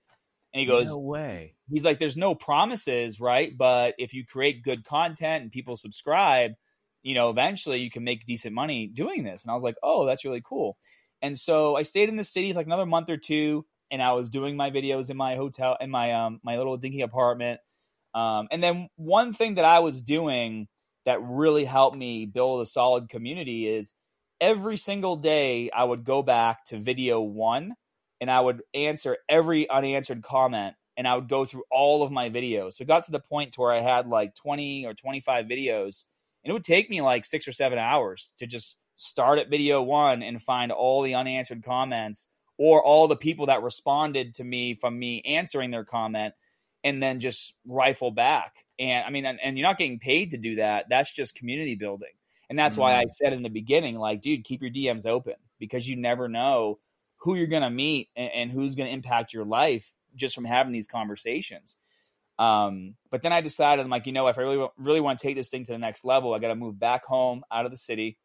[0.54, 3.56] And he goes, "No way." He's like, "There's no promises, right?
[3.56, 6.52] But if you create good content and people subscribe,
[7.04, 10.06] you know, eventually you can make decent money doing this." And I was like, "Oh,
[10.06, 10.78] that's really cool."
[11.22, 14.30] And so I stayed in the city like another month or two and I was
[14.30, 17.60] doing my videos in my hotel in my um my little dinky apartment.
[18.16, 20.68] Um, and then one thing that I was doing
[21.06, 23.94] that really helped me build a solid community is
[24.40, 27.76] every single day I would go back to video one
[28.22, 32.30] and I would answer every unanswered comment and I would go through all of my
[32.30, 32.74] videos.
[32.74, 36.06] So it got to the point to where I had like 20 or 25 videos
[36.44, 39.82] and it would take me like six or seven hours to just start at video
[39.82, 44.74] one and find all the unanswered comments or all the people that responded to me
[44.74, 46.34] from me answering their comment
[46.86, 48.64] and then just rifle back.
[48.80, 50.86] And I mean, and, and you're not getting paid to do that.
[50.88, 52.14] That's just community building.
[52.48, 52.82] And that's mm-hmm.
[52.82, 53.10] why I mm.
[53.10, 56.78] said in the beginning, like, dude, keep your DMs open because you never know
[57.18, 60.46] who you're going to meet and, and who's going to impact your life just from
[60.46, 61.76] having these conversations.
[62.38, 65.26] Um, but then I decided, I'm like, you know, if I really, really want to
[65.26, 67.72] take this thing to the next level, I got to move back home out of
[67.72, 68.20] the city.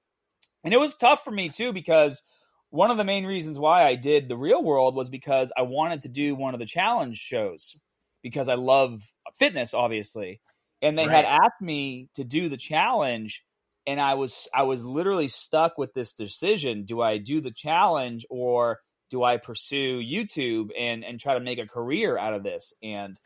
[0.64, 2.22] And it was tough for me too because
[2.68, 6.02] one of the main reasons why I did the real world was because I wanted
[6.02, 7.74] to do one of the challenge shows
[8.22, 9.02] because I love
[9.38, 10.40] fitness, obviously.
[10.82, 11.24] And they right.
[11.24, 13.44] had asked me to do the challenge,
[13.86, 18.24] and I was I was literally stuck with this decision: do I do the challenge
[18.30, 18.80] or
[19.10, 22.72] do I pursue YouTube and and try to make a career out of this?
[22.82, 23.20] And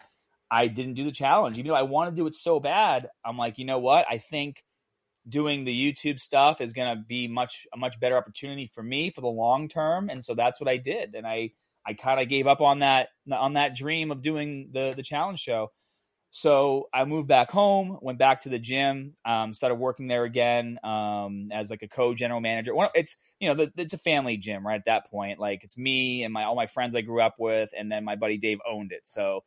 [0.51, 3.09] I didn't do the challenge, even though I want to do it so bad.
[3.25, 4.07] I'm like, you know what?
[4.11, 4.65] I think
[5.29, 9.11] doing the YouTube stuff is going to be much a much better opportunity for me
[9.11, 11.51] for the long term and so that's what I did and I
[11.87, 15.41] I kind of gave up on that on that dream of doing the the challenge
[15.41, 15.71] show.
[16.31, 20.79] So I moved back home went back to the gym um, started working there again
[20.83, 22.73] um, as like a co-general manager.
[22.95, 25.39] It's you know the, it's a family gym right at that point.
[25.39, 28.17] Like it's me and my all my friends I grew up with and then my
[28.17, 29.03] buddy Dave owned it.
[29.05, 29.45] So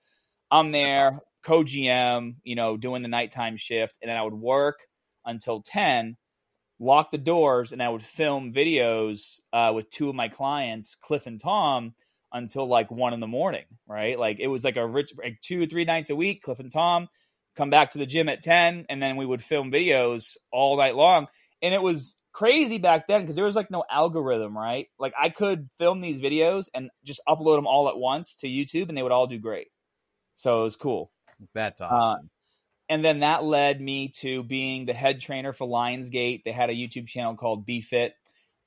[0.49, 4.79] I'm there co-GM you know doing the nighttime shift and then I would work
[5.27, 6.17] until 10,
[6.79, 11.27] lock the doors, and I would film videos uh, with two of my clients, Cliff
[11.27, 11.93] and Tom,
[12.31, 14.17] until like one in the morning, right?
[14.19, 16.71] Like it was like a rich, like two or three nights a week, Cliff and
[16.71, 17.07] Tom
[17.57, 20.95] come back to the gym at 10, and then we would film videos all night
[20.95, 21.27] long.
[21.61, 24.87] And it was crazy back then because there was like no algorithm, right?
[24.99, 28.89] Like I could film these videos and just upload them all at once to YouTube
[28.89, 29.69] and they would all do great.
[30.35, 31.11] So it was cool.
[31.55, 32.25] That's uh, awesome.
[32.25, 32.27] Uh,
[32.89, 36.43] and then that led me to being the head trainer for Lionsgate.
[36.45, 38.11] They had a YouTube channel called BeFit.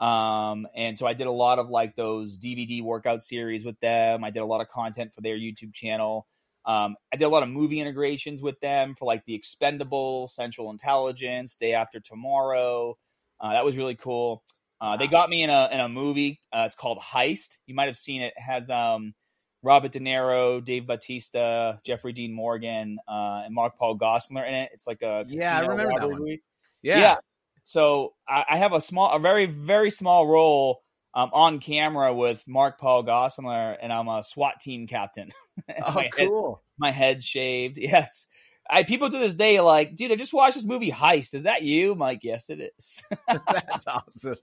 [0.00, 4.24] Um, and so I did a lot of like those DVD workout series with them.
[4.24, 6.26] I did a lot of content for their YouTube channel.
[6.64, 10.70] Um, I did a lot of movie integrations with them for like The Expendable, Central
[10.70, 12.96] Intelligence, Day After Tomorrow.
[13.40, 14.42] Uh, that was really cool.
[14.80, 16.40] Uh, they got me in a in a movie.
[16.52, 17.58] Uh, it's called Heist.
[17.66, 18.32] You might have seen it.
[18.36, 19.14] it has um,
[19.62, 24.70] Robert De Niro, Dave Bautista, Jeffrey Dean Morgan, uh, and Mark Paul Gosselaar in it.
[24.72, 26.38] It's like a yeah, I remember that one.
[26.82, 26.98] Yeah.
[26.98, 27.16] yeah.
[27.64, 30.82] So I, I, have a small, a very very small role
[31.14, 35.30] um, on camera with Mark Paul Gosselaar, and I'm a SWAT team captain.
[35.84, 36.54] oh, my cool!
[36.54, 37.78] Head, my head shaved.
[37.78, 38.26] Yes.
[38.72, 41.34] I people to this day are like, dude, I just watched this movie Heist.
[41.34, 41.90] Is that you?
[41.90, 43.02] I'm like, yes, it is.
[43.26, 44.36] That's awesome.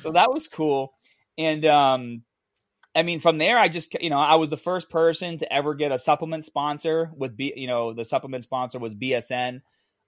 [0.00, 0.92] So that was cool.
[1.38, 2.22] And um,
[2.94, 5.74] I mean, from there, I just, you know, I was the first person to ever
[5.74, 9.62] get a supplement sponsor with, B, you know, the supplement sponsor was BSN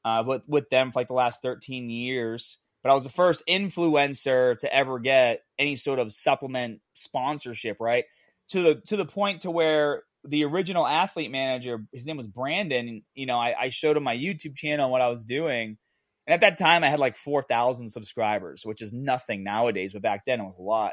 [0.04, 2.58] uh, with, with them for like the last 13 years.
[2.82, 8.04] But I was the first influencer to ever get any sort of supplement sponsorship, right?
[8.50, 13.02] To the to the point to where the original athlete manager, his name was Brandon.
[13.14, 15.78] You know, I, I showed him my YouTube channel and what I was doing,
[16.26, 20.02] and at that time I had like four thousand subscribers, which is nothing nowadays, but
[20.02, 20.92] back then it was a lot.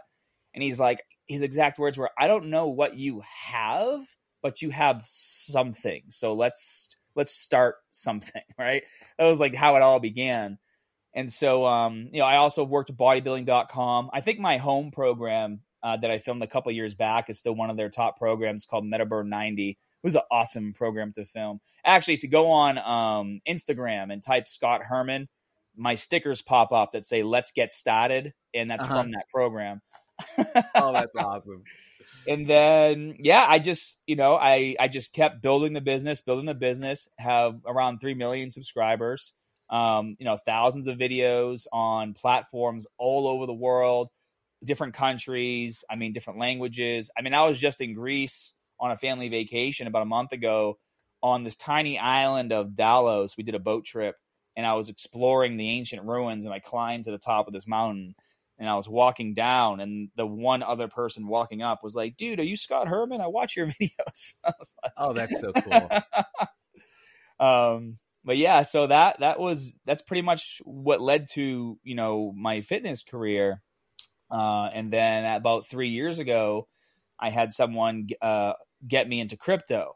[0.54, 3.21] And he's like, his exact words were, "I don't know what you
[3.52, 4.06] have,
[4.41, 6.04] but you have something.
[6.10, 8.84] So let's let's start something." Right?
[9.17, 10.60] That was like how it all began.
[11.15, 14.12] And so, um, you know, I also worked at bodybuilding.com.
[14.13, 17.56] I think my home program uh, that I filmed a couple years back is still
[17.56, 19.71] one of their top programs called MetaBurn 90.
[19.71, 21.60] It was an awesome program to film.
[21.84, 25.28] Actually, if you go on um, Instagram and type Scott Herman,
[25.76, 29.02] my stickers pop up that say "Let's get started," and that's uh-huh.
[29.02, 29.82] from that program
[30.76, 31.63] oh, that's awesome.
[32.28, 36.45] And then yeah, I just you know I I just kept building the business, building
[36.45, 37.10] the business.
[37.17, 39.34] Have around three million subscribers.
[39.69, 44.10] Um, you know, thousands of videos on platforms all over the world.
[44.63, 45.84] different countries.
[45.89, 47.12] I mean, different languages.
[47.17, 50.78] I mean, I was just in Greece on a family vacation about a month ago
[51.24, 53.38] on this tiny island of Delos.
[53.38, 54.15] We did a boat trip
[54.56, 57.67] and I was exploring the ancient ruins and I climbed to the top of this
[57.67, 58.15] mountain
[58.62, 62.39] and I was walking down and the one other person walking up was like, dude,
[62.39, 63.19] are you Scott Herman?
[63.19, 64.36] I watch your videos.
[64.45, 65.89] like, oh, that's so cool.
[67.39, 72.32] um, but yeah, so that, that was, that's pretty much what led to, you know,
[72.38, 73.63] my fitness career.
[74.30, 76.67] Uh, and then about three years ago,
[77.19, 78.54] I had someone, uh,
[78.88, 79.95] get me into crypto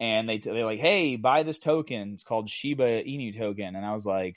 [0.00, 2.12] and they they're like, "Hey, buy this token.
[2.12, 4.36] It's called Shiba Inu token." And I was like,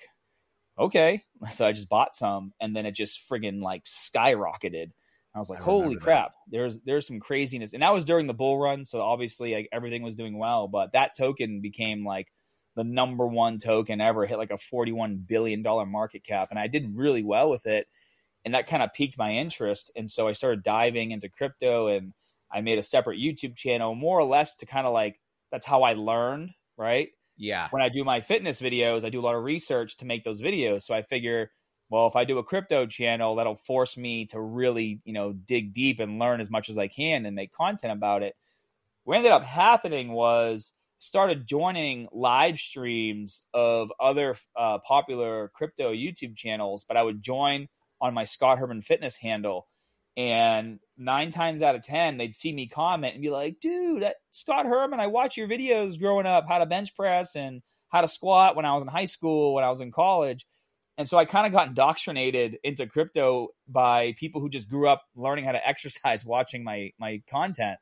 [0.81, 4.91] "Okay." So I just bought some, and then it just friggin' like skyrocketed.
[5.33, 6.51] I was like, I "Holy crap!" That.
[6.51, 10.03] There's there's some craziness, and that was during the bull run, so obviously like, everything
[10.03, 10.67] was doing well.
[10.67, 12.27] But that token became like
[12.75, 16.67] the number one token ever, hit like a 41 billion dollar market cap, and I
[16.67, 17.87] did really well with it,
[18.45, 22.13] and that kind of piqued my interest, and so I started diving into crypto and.
[22.53, 25.17] I made a separate YouTube channel, more or less to kind of like
[25.53, 27.07] that's how I learned, right?
[27.37, 27.67] Yeah.
[27.71, 30.41] When I do my fitness videos, I do a lot of research to make those
[30.41, 30.83] videos.
[30.83, 31.51] So I figure,
[31.89, 35.73] well, if I do a crypto channel, that'll force me to really, you know, dig
[35.73, 38.35] deep and learn as much as I can and make content about it.
[39.03, 46.35] What ended up happening was started joining live streams of other uh, popular crypto YouTube
[46.35, 47.67] channels, but I would join
[47.99, 49.67] on my Scott Herman Fitness handle
[50.17, 54.65] and nine times out of ten they'd see me comment and be like dude scott
[54.65, 58.55] herman i watch your videos growing up how to bench press and how to squat
[58.55, 60.45] when i was in high school when i was in college.
[60.97, 65.03] And so i kind of got indoctrinated into crypto by people who just grew up
[65.15, 67.79] learning how to exercise watching my my content.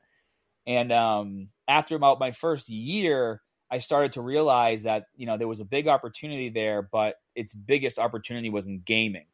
[0.66, 3.40] And um, after about my first year
[3.70, 7.54] i started to realize that you know there was a big opportunity there but its
[7.54, 9.26] biggest opportunity was in gaming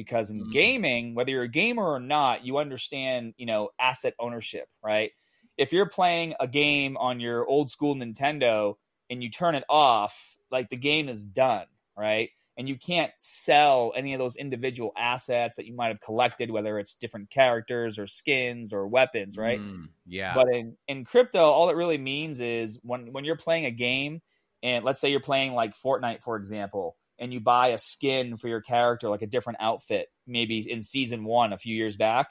[0.00, 0.50] because in mm.
[0.50, 5.10] gaming, whether you're a gamer or not, you understand, you know, asset ownership, right?
[5.58, 8.76] If you're playing a game on your old school Nintendo
[9.10, 11.66] and you turn it off, like the game is done,
[11.98, 12.30] right?
[12.56, 16.78] And you can't sell any of those individual assets that you might have collected, whether
[16.78, 19.60] it's different characters or skins or weapons, right?
[19.60, 20.32] Mm, yeah.
[20.34, 24.22] But in, in crypto, all it really means is when when you're playing a game,
[24.62, 28.48] and let's say you're playing like Fortnite, for example, and you buy a skin for
[28.48, 32.30] your character, like a different outfit, maybe in season one a few years back,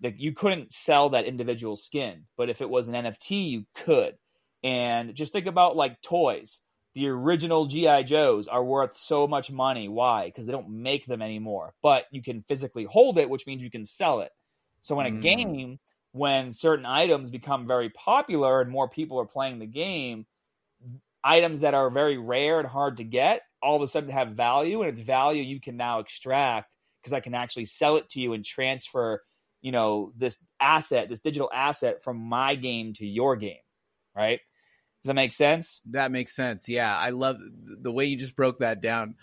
[0.00, 2.24] that you couldn't sell that individual skin.
[2.36, 4.14] But if it was an NFT, you could.
[4.62, 6.60] And just think about like toys.
[6.94, 8.04] The original G.I.
[8.04, 9.88] Joes are worth so much money.
[9.88, 10.26] Why?
[10.26, 11.74] Because they don't make them anymore.
[11.82, 14.30] But you can physically hold it, which means you can sell it.
[14.82, 15.20] So in a mm.
[15.20, 15.78] game,
[16.12, 20.26] when certain items become very popular and more people are playing the game,
[21.24, 24.82] items that are very rare and hard to get all of a sudden have value
[24.82, 28.34] and it's value you can now extract because I can actually sell it to you
[28.34, 29.22] and transfer,
[29.62, 33.56] you know, this asset, this digital asset from my game to your game.
[34.14, 34.40] Right.
[35.02, 35.80] Does that make sense?
[35.90, 36.68] That makes sense.
[36.68, 36.94] Yeah.
[36.94, 39.16] I love the way you just broke that down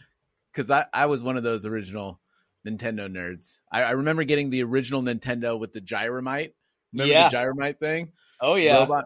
[0.52, 2.20] because I, I was one of those original
[2.68, 3.60] Nintendo nerds.
[3.72, 6.54] I, I remember getting the original Nintendo with the gyromite.
[6.94, 7.30] Remember yeah.
[7.30, 8.12] the gyromite thing?
[8.40, 8.80] Oh yeah.
[8.80, 9.06] Robot,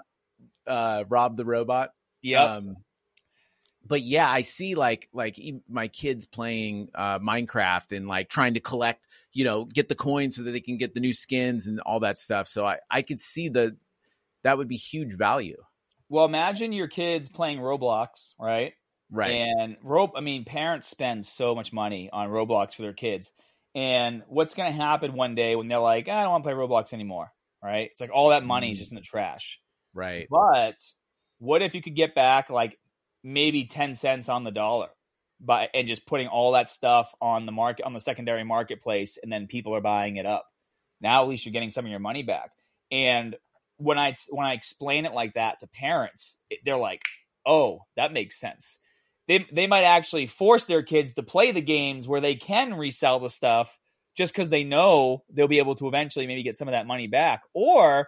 [0.65, 1.91] uh, Rob the robot.
[2.21, 2.43] Yeah.
[2.43, 2.77] Um,
[3.87, 8.59] but yeah, I see like like my kids playing uh, Minecraft and like trying to
[8.59, 11.79] collect, you know, get the coins so that they can get the new skins and
[11.81, 12.47] all that stuff.
[12.47, 13.77] So I I could see the
[14.43, 15.61] that would be huge value.
[16.09, 18.73] Well, imagine your kids playing Roblox, right?
[19.11, 19.31] Right.
[19.33, 23.31] And rope I mean, parents spend so much money on Roblox for their kids.
[23.75, 26.57] And what's going to happen one day when they're like, I don't want to play
[26.57, 27.89] Roblox anymore, right?
[27.91, 28.79] It's like all that money is mm.
[28.79, 29.59] just in the trash.
[29.93, 30.27] Right.
[30.29, 30.77] But
[31.39, 32.79] what if you could get back like
[33.25, 34.87] maybe 10 cents on the dollar
[35.41, 39.31] by and just putting all that stuff on the market on the secondary marketplace and
[39.31, 40.45] then people are buying it up.
[41.01, 42.51] Now at least you're getting some of your money back.
[42.91, 43.35] And
[43.77, 47.01] when i when i explain it like that to parents they're like
[47.45, 48.79] oh that makes sense.
[49.27, 53.19] They, they might actually force their kids to play the games where they can resell
[53.19, 53.75] the stuff
[54.15, 57.07] just because they know they'll be able to eventually maybe get some of that money
[57.07, 57.41] back.
[57.53, 58.07] Or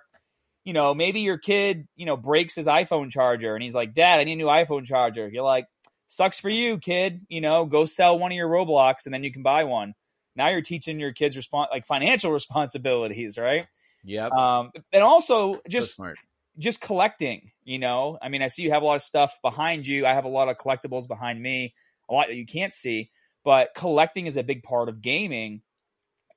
[0.68, 4.20] you know, maybe your kid, you know, breaks his iPhone charger and he's like, Dad,
[4.20, 5.26] I need a new iPhone charger.
[5.26, 5.66] You're like,
[6.08, 7.22] sucks for you, kid.
[7.30, 9.94] You know, go sell one of your Roblox and then you can buy one.
[10.36, 13.66] Now you're teaching your kids respons- like financial responsibilities, right?
[14.04, 14.28] Yeah.
[14.28, 16.14] Um, and also just so
[16.60, 17.52] just collecting.
[17.64, 20.06] You know, I mean, I see you have a lot of stuff behind you.
[20.06, 21.76] I have a lot of collectibles behind me,
[22.10, 23.10] a lot that you can't see.
[23.46, 25.62] But collecting is a big part of gaming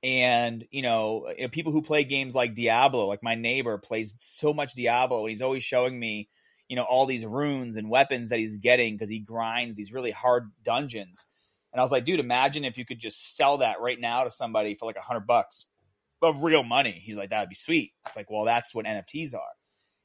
[0.03, 4.53] and you know eh, people who play games like diablo like my neighbor plays so
[4.53, 6.27] much diablo and he's always showing me
[6.67, 10.11] you know all these runes and weapons that he's getting because he grinds these really
[10.11, 11.27] hard dungeons
[11.71, 14.31] and i was like dude imagine if you could just sell that right now to
[14.31, 15.67] somebody for like a hundred bucks
[16.21, 17.01] of real money.
[17.03, 17.93] He's like, that'd be sweet.
[18.05, 19.41] It's like, well, that's what NFTs are.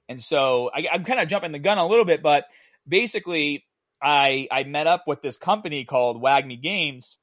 [0.08, 2.44] And so I, I'm kind of jumping the gun a little bit, but
[2.86, 3.64] basically,
[4.00, 7.16] I I met up with this company called WAGMI Games,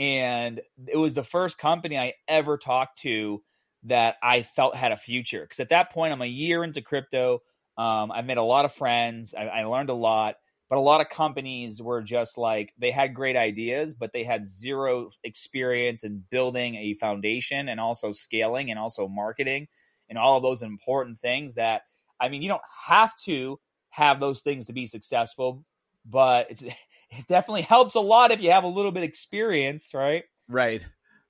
[0.00, 3.42] and it was the first company I ever talked to
[3.84, 5.42] that I felt had a future.
[5.42, 7.40] Because at that point, I'm a year into crypto.
[7.76, 9.34] Um, I've made a lot of friends.
[9.34, 10.36] I, I learned a lot,
[10.70, 14.46] but a lot of companies were just like they had great ideas, but they had
[14.46, 19.68] zero experience in building a foundation and also scaling and also marketing
[20.08, 21.56] and all of those important things.
[21.56, 21.82] That
[22.18, 25.62] I mean, you don't have to have those things to be successful,
[26.06, 26.64] but it's
[27.10, 30.24] it definitely helps a lot if you have a little bit of experience, right?
[30.48, 30.86] Right.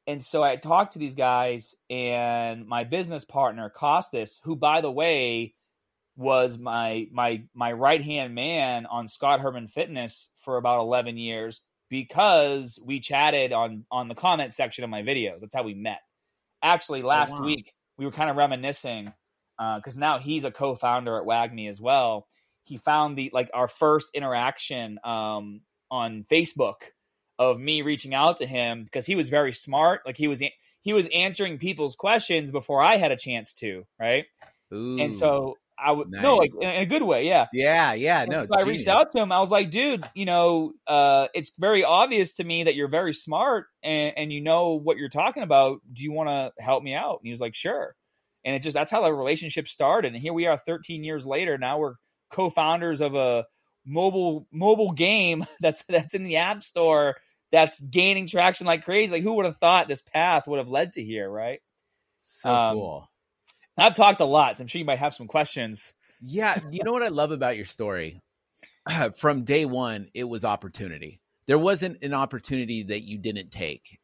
[0.07, 4.91] And so I talked to these guys and my business partner Costas, who by the
[4.91, 5.55] way
[6.17, 11.61] was my my my right hand man on Scott Herman Fitness for about 11 years
[11.89, 15.41] because we chatted on on the comment section of my videos.
[15.41, 16.01] That's how we met.
[16.63, 17.47] Actually, last oh, wow.
[17.47, 19.13] week we were kind of reminiscing
[19.59, 22.27] because uh, now he's a co-founder at WAGMI as well.
[22.65, 25.61] He found the like our first interaction um,
[25.91, 26.77] on Facebook
[27.39, 30.03] of me reaching out to him because he was very smart.
[30.05, 30.43] Like he was
[30.83, 34.27] he was answering people's questions before I had a chance to, right?
[34.73, 36.23] Ooh, and so I would nice.
[36.23, 38.27] no, like in a good way, yeah, yeah, yeah.
[38.27, 39.33] No, so I reached out to him.
[39.33, 43.15] I was like, dude, you know, uh, it's very obvious to me that you're very
[43.15, 45.81] smart and, and you know what you're talking about.
[45.93, 47.19] Do you want to help me out?
[47.21, 47.95] And he was like, sure.
[48.45, 50.13] And it just that's how the relationship started.
[50.13, 51.59] And here we are, 13 years later.
[51.59, 51.95] Now we're
[52.31, 53.47] co-founders of a
[53.85, 57.17] mobile mobile game that's that's in the app store
[57.53, 59.13] that's gaining traction like crazy.
[59.13, 61.61] Like who would have thought this path would have led to here, right?
[62.23, 63.11] So um, cool.
[63.77, 64.59] I've talked a lot.
[64.59, 65.95] So I'm sure you might have some questions.
[66.21, 68.21] Yeah, you know what I love about your story?
[69.17, 71.21] From day one, it was opportunity.
[71.47, 73.99] There wasn't an opportunity that you didn't take.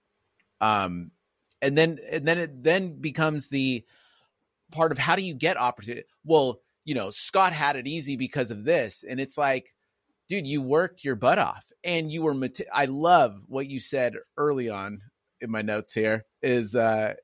[0.61, 1.11] Um,
[1.61, 3.85] and then and then it then becomes the
[4.73, 6.07] part of how do you get opportunity?
[6.25, 9.75] Well, you know, Scott had it easy because of this, and it's like
[10.29, 12.35] dude, you worked your butt off and you were,
[12.73, 15.03] I love what you said early on
[15.41, 17.15] in my notes here is, uh,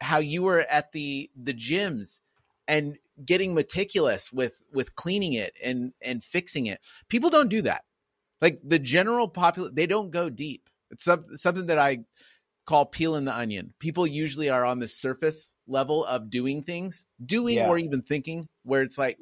[0.00, 2.20] how you were at the, the gyms
[2.66, 6.80] and getting meticulous with, with cleaning it and, and fixing it.
[7.08, 7.84] People don't do that.
[8.40, 10.68] Like the general population, they don't go deep.
[10.90, 12.04] It's some, something that I
[12.64, 13.74] call peeling the onion.
[13.78, 17.68] People usually are on the surface level of doing things, doing yeah.
[17.68, 19.18] or even thinking, where it's like,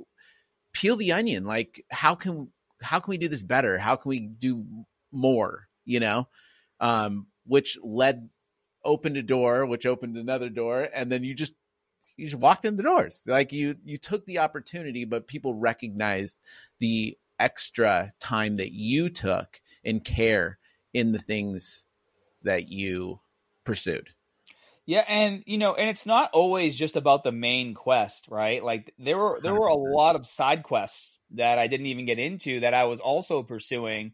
[0.73, 1.45] peel the onion.
[1.45, 2.49] Like, how can
[2.83, 3.79] how can we do this better?
[3.79, 4.65] How can we do
[5.13, 5.67] more?
[5.85, 6.29] You know,
[6.81, 8.29] um, which led
[8.85, 11.55] opened a door, which opened another door, and then you just
[12.17, 13.23] you just walked in the doors.
[13.27, 16.41] Like you you took the opportunity, but people recognized
[16.79, 20.59] the extra time that you took and care
[20.95, 21.85] in the things
[22.43, 23.21] that you
[23.65, 24.11] pursued.
[24.87, 28.63] Yeah, and you know, and it's not always just about the main quest, right?
[28.63, 29.59] Like there were there 100%.
[29.59, 33.01] were a lot of side quests that I didn't even get into that I was
[33.01, 34.13] also pursuing.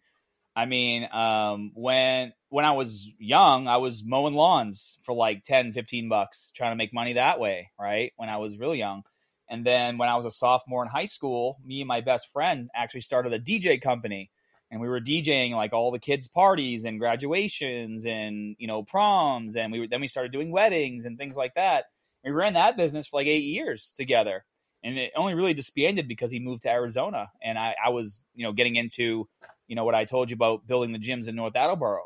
[0.57, 5.73] I mean, um, when when I was young, I was mowing lawns for like 10,
[5.73, 8.13] 15 bucks, trying to make money that way, right?
[8.17, 9.03] When I was real young.
[9.51, 12.71] And then when I was a sophomore in high school, me and my best friend
[12.75, 14.31] actually started a DJ company
[14.73, 19.55] and we were DJing like all the kids' parties and graduations and you know proms,
[19.55, 21.85] and we were, then we started doing weddings and things like that.
[22.25, 24.45] We ran that business for like eight years together,
[24.83, 28.47] and it only really disbanded because he moved to Arizona, and I, I was you
[28.47, 29.29] know getting into
[29.69, 32.05] you know what I told you about building the gyms in North Attleboro.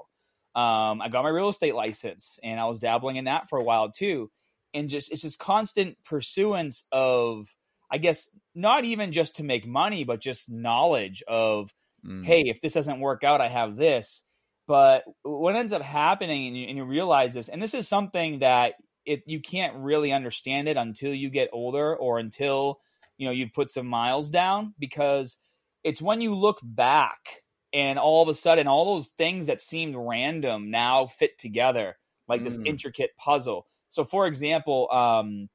[0.56, 3.64] Um, I got my real estate license, and I was dabbling in that for a
[3.64, 4.28] while too,
[4.74, 7.46] and just it's just constant pursuance of
[7.88, 11.72] I guess not even just to make money, but just knowledge of
[12.06, 12.24] mm.
[12.24, 14.22] hey, if this doesn't work out, I have this.
[14.66, 18.40] But what ends up happening, and you, and you realize this, and this is something
[18.40, 18.74] that
[19.06, 22.80] it, you can't really understand it until you get older or until
[23.16, 25.38] you know you've put some miles down because
[25.84, 27.42] it's when you look back
[27.72, 31.96] and all of a sudden all those things that seemed random now fit together
[32.28, 32.44] like mm.
[32.44, 35.48] this intricate puzzle so for example um,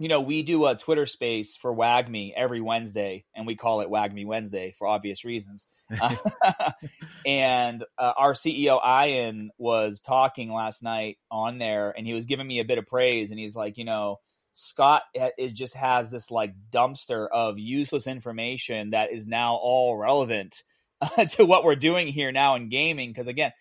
[0.00, 3.90] you know, we do a Twitter space for WAGMI every Wednesday, and we call it
[3.90, 5.68] WAGMI Wednesday for obvious reasons.
[7.26, 12.46] and uh, our CEO Ian was talking last night on there, and he was giving
[12.46, 14.16] me a bit of praise, and he's like, you know,
[14.52, 15.02] Scott
[15.36, 20.62] is just has this like dumpster of useless information that is now all relevant
[21.02, 23.10] uh, to what we're doing here now in gaming.
[23.10, 23.52] Because again,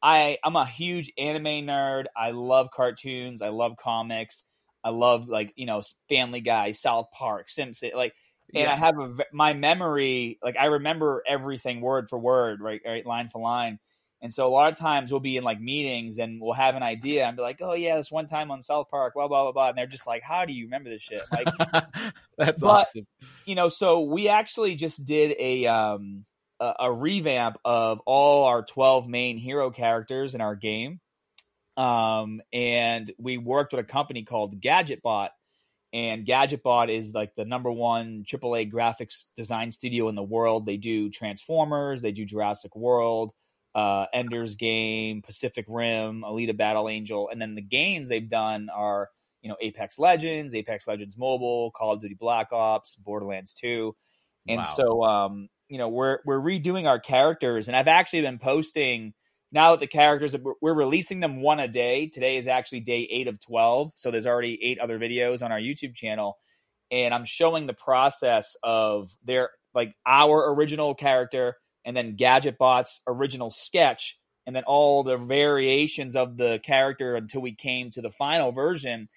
[0.00, 2.04] I I'm a huge anime nerd.
[2.16, 3.42] I love cartoons.
[3.42, 4.44] I love comics.
[4.84, 8.14] I love like you know Family Guy, South Park, Simpson, like.
[8.54, 8.72] And yeah.
[8.72, 13.28] I have a, my memory, like I remember everything word for word, right, right, line
[13.28, 13.78] for line.
[14.22, 16.82] And so a lot of times we'll be in like meetings and we'll have an
[16.82, 19.52] idea and be like, oh yeah, this one time on South Park, blah blah blah
[19.52, 21.20] blah, and they're just like, how do you remember this shit?
[21.30, 21.46] Like,
[22.38, 23.06] That's But- awesome.
[23.44, 26.24] you know, so we actually just did a um
[26.58, 31.00] a, a revamp of all our 12 main hero characters in our game.
[31.78, 35.28] Um and we worked with a company called GadgetBot
[35.92, 40.66] and GadgetBot is like the number one AAA graphics design studio in the world.
[40.66, 43.30] They do Transformers, they do Jurassic World,
[43.74, 49.08] uh, Ender's Game, Pacific Rim, Alita Battle Angel, and then the games they've done are
[49.40, 53.94] you know Apex Legends, Apex Legends Mobile, Call of Duty Black Ops, Borderlands Two,
[54.46, 54.74] and Wow.
[54.76, 59.14] so um, you know we're we're redoing our characters, and I've actually been posting
[59.52, 62.06] now that the characters we're- releasing them one a day.
[62.08, 65.60] Today is actually day eight of twelve, so there's already eight other videos on our
[65.60, 66.36] YouTube channel,
[66.90, 73.50] and I'm showing the process of their like our original character and then GadgetBot's original
[73.50, 78.50] sketch and then all the variations of the character until we came to the final
[78.50, 79.08] version.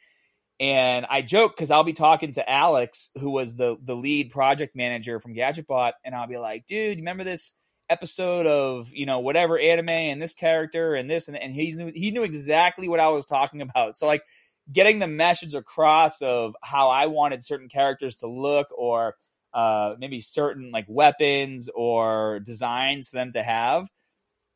[0.59, 4.75] And I joke because I'll be talking to Alex, who was the the lead project
[4.75, 7.53] manager from GadgetBot, and I'll be like, "Dude, you remember this
[7.91, 11.91] episode of you know whatever anime and this character and this and and he's knew,
[11.93, 14.23] he knew exactly what I was talking about." So like
[14.71, 19.15] getting the message across of how I wanted certain characters to look or
[19.53, 23.87] uh, maybe certain like weapons or designs for them to have.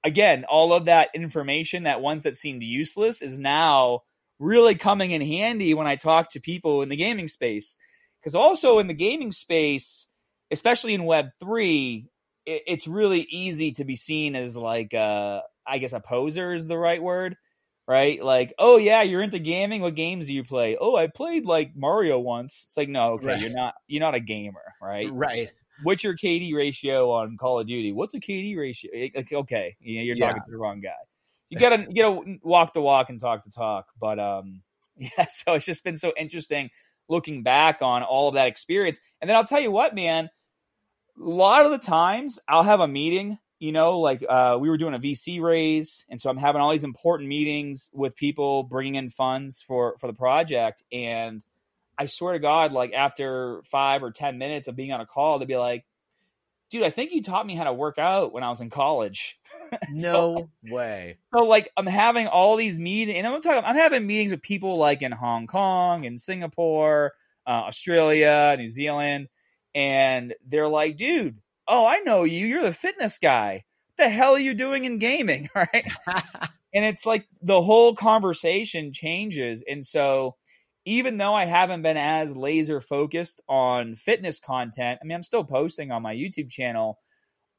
[0.03, 4.01] Again, all of that information, that ones that seemed useless, is now
[4.39, 7.77] really coming in handy when I talk to people in the gaming space.
[8.21, 10.07] Because also in the gaming space,
[10.51, 12.07] especially in Web three,
[12.45, 16.67] it, it's really easy to be seen as like uh, I guess a poser is
[16.67, 17.35] the right word,
[17.87, 18.23] right?
[18.23, 19.81] Like, oh yeah, you're into gaming.
[19.81, 20.77] What games do you play?
[20.79, 22.65] Oh, I played like Mario once.
[22.67, 23.39] It's like, no, okay, Right.
[23.41, 25.07] you're not you're not a gamer, right?
[25.11, 25.49] Right.
[25.81, 27.91] What's your KD ratio on Call of Duty?
[27.91, 28.91] What's a KD ratio?
[29.15, 30.27] Like, okay, you know, you're Yeah.
[30.27, 30.91] talking to the wrong guy.
[31.49, 33.87] You gotta you gotta walk the walk and talk the talk.
[33.99, 34.61] But um,
[34.97, 35.25] yeah.
[35.27, 36.69] So it's just been so interesting
[37.07, 38.99] looking back on all of that experience.
[39.21, 40.29] And then I'll tell you what, man.
[41.19, 43.39] A lot of the times I'll have a meeting.
[43.57, 46.71] You know, like uh, we were doing a VC raise, and so I'm having all
[46.71, 50.83] these important meetings with people bringing in funds for for the project.
[50.91, 51.41] And
[51.97, 55.39] I swear to God, like after five or ten minutes of being on a call,
[55.39, 55.85] they'd be like,
[56.69, 59.39] "Dude, I think you taught me how to work out when I was in college."
[59.89, 61.17] No way.
[61.33, 63.63] So like I'm having all these meetings, and I'm talking.
[63.65, 67.13] I'm having meetings with people like in Hong Kong, and Singapore,
[67.47, 69.27] uh, Australia, New Zealand,
[69.75, 72.47] and they're like, "Dude, oh, I know you.
[72.47, 73.65] You're the fitness guy.
[73.87, 75.85] What the hell are you doing in gaming?" Right?
[76.73, 80.35] and it's like the whole conversation changes, and so
[80.85, 85.43] even though I haven't been as laser focused on fitness content, I mean, I'm still
[85.43, 86.99] posting on my YouTube channel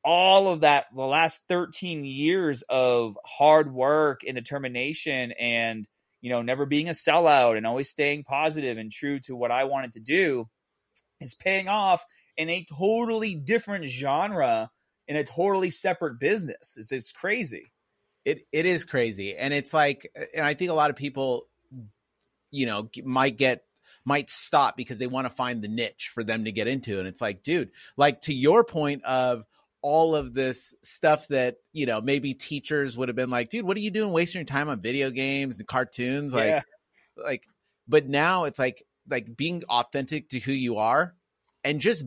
[0.06, 5.84] all of that the last 13 years of hard work and determination and
[6.20, 9.64] you know never being a sellout and always staying positive and true to what I
[9.64, 10.46] wanted to do
[11.20, 12.04] is paying off
[12.36, 14.70] in a totally different genre
[15.08, 16.76] in a totally separate business.
[16.76, 17.72] It's, it's crazy.
[18.24, 21.46] It it is crazy, and it's like, and I think a lot of people,
[22.50, 23.62] you know, might get
[24.04, 27.06] might stop because they want to find the niche for them to get into, and
[27.06, 29.44] it's like, dude, like to your point of
[29.80, 33.76] all of this stuff that you know maybe teachers would have been like, dude, what
[33.76, 36.62] are you doing, wasting your time on video games and cartoons, like, Yeah.
[37.16, 37.44] like,
[37.86, 41.14] but now it's like like being authentic to who you are,
[41.64, 42.04] and just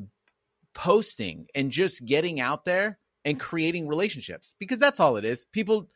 [0.73, 5.45] posting and just getting out there and creating relationships because that's all it is.
[5.45, 5.89] People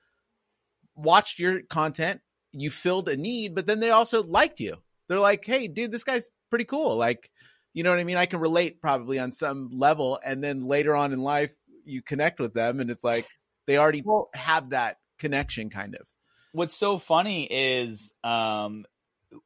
[0.95, 4.77] watched your content, you filled a need, but then they also liked you.
[5.07, 7.29] They're like, "Hey, dude, this guy's pretty cool." Like,
[7.73, 8.17] you know what I mean?
[8.17, 11.53] I can relate probably on some level, and then later on in life,
[11.85, 13.27] you connect with them, and it's like
[13.67, 16.07] they already Well- have that connection, kind of.
[16.51, 18.85] what's so funny is um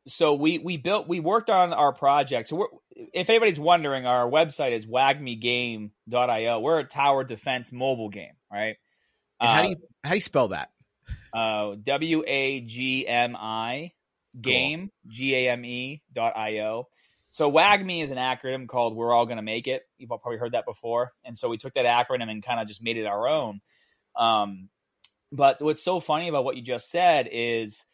[0.08, 2.68] so we we built we worked on our project so we're
[3.14, 8.78] if anybody's wondering our website is wagmigame.io we're a tower defense mobile game right
[9.40, 10.70] And how do you how do you spell that?
[11.34, 12.92] uh w-a-g-m-i
[14.40, 16.88] game g-a-m-e dot io
[17.30, 19.84] so WAGMI is an acronym called We're All Gonna Make It.
[20.00, 21.14] You've all probably heard that before.
[21.24, 23.62] And so we took that acronym and kind of just made it our own.
[24.16, 24.70] Um,
[25.32, 27.86] but what's so funny about what you just said is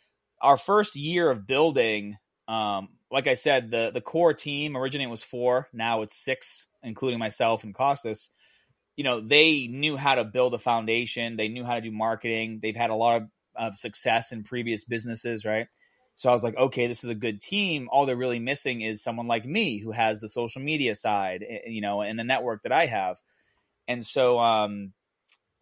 [0.44, 2.18] our first year of building,
[2.48, 7.18] um, like I said, the the core team originally was four, now it's six, including
[7.18, 8.30] myself and Costas.
[8.96, 12.60] You know, they knew how to build a foundation, they knew how to do marketing,
[12.62, 15.68] they've had a lot of, of success in previous businesses, right?
[16.16, 17.90] So I was like, okay, this is a good team.
[17.92, 21.70] All they're really missing is someone like me who has the social media side, eh,
[21.70, 23.16] you know, and the network that I have.
[23.88, 24.94] And so, um,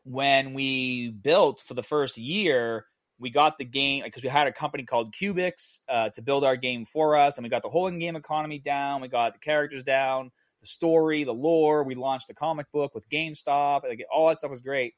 [0.03, 2.85] when we built for the first year,
[3.21, 6.55] we got the game because we had a company called Cubix uh, to build our
[6.55, 8.99] game for us, and we got the whole in-game economy down.
[8.99, 11.83] We got the characters down, the story, the lore.
[11.83, 13.83] We launched a comic book with GameStop.
[13.83, 14.95] Like all that stuff was great.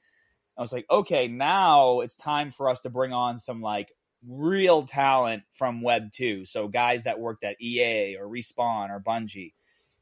[0.57, 3.91] I was like, okay, now it's time for us to bring on some like
[4.25, 6.45] real talent from Web two.
[6.45, 9.51] So guys that worked at EA or Respawn or Bungie.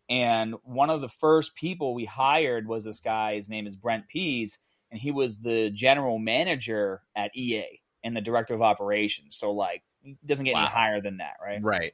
[0.09, 3.33] And one of the first people we hired was this guy.
[3.33, 4.59] His name is Brent Pease,
[4.91, 9.35] and he was the general manager at EA and the director of operations.
[9.37, 9.83] So like,
[10.25, 10.61] doesn't get wow.
[10.61, 11.61] any higher than that, right?
[11.61, 11.93] Right.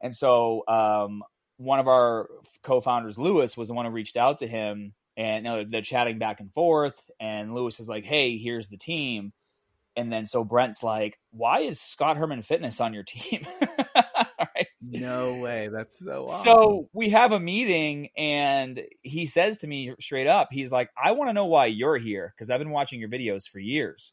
[0.00, 1.22] And so um,
[1.56, 2.28] one of our
[2.62, 6.18] co-founders, Lewis, was the one who reached out to him, and you know, they're chatting
[6.18, 6.98] back and forth.
[7.20, 9.32] And Lewis is like, "Hey, here's the team."
[9.94, 13.42] And then so Brent's like, "Why is Scott Herman Fitness on your team?"
[13.94, 14.66] right?
[14.80, 15.68] No way.
[15.72, 16.44] That's so awesome.
[16.44, 21.12] So we have a meeting and he says to me straight up, he's like, "I
[21.12, 24.12] want to know why you're here because I've been watching your videos for years."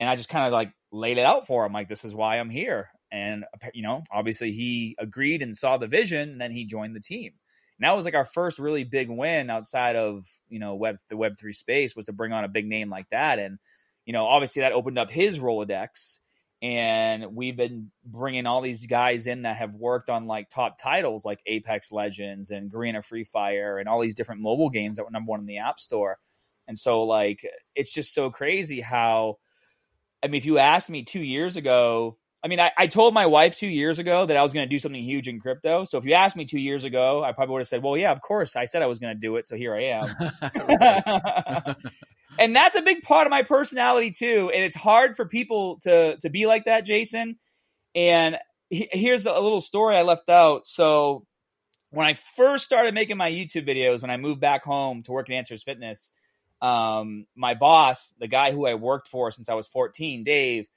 [0.00, 2.38] And I just kind of like laid it out for him like this is why
[2.38, 2.88] I'm here.
[3.10, 3.44] And
[3.74, 7.32] you know, obviously he agreed and saw the vision and then he joined the team.
[7.78, 11.16] And that was like our first really big win outside of, you know, web the
[11.16, 13.58] web 3 space was to bring on a big name like that and
[14.04, 16.20] you know, obviously that opened up his Rolodex
[16.60, 21.24] and we've been bringing all these guys in that have worked on like top titles
[21.24, 25.10] like Apex Legends and Garena Free Fire and all these different mobile games that were
[25.10, 26.18] number one in the App Store.
[26.66, 27.46] And so like
[27.76, 29.36] it's just so crazy how
[30.22, 33.26] I mean if you asked me 2 years ago, I mean I, I told my
[33.26, 35.84] wife 2 years ago that I was going to do something huge in crypto.
[35.84, 38.12] So if you asked me 2 years ago, I probably would have said, "Well, yeah,
[38.12, 38.56] of course.
[38.56, 41.74] I said I was going to do it, so here I am."
[42.38, 44.50] and that's a big part of my personality too.
[44.54, 47.36] And it's hard for people to to be like that, Jason.
[47.94, 48.36] And
[48.70, 50.66] he, here's a little story I left out.
[50.66, 51.26] So
[51.90, 55.28] when I first started making my YouTube videos, when I moved back home to work
[55.28, 56.12] in Answers Fitness,
[56.60, 60.68] um, my boss, the guy who I worked for since I was 14, Dave,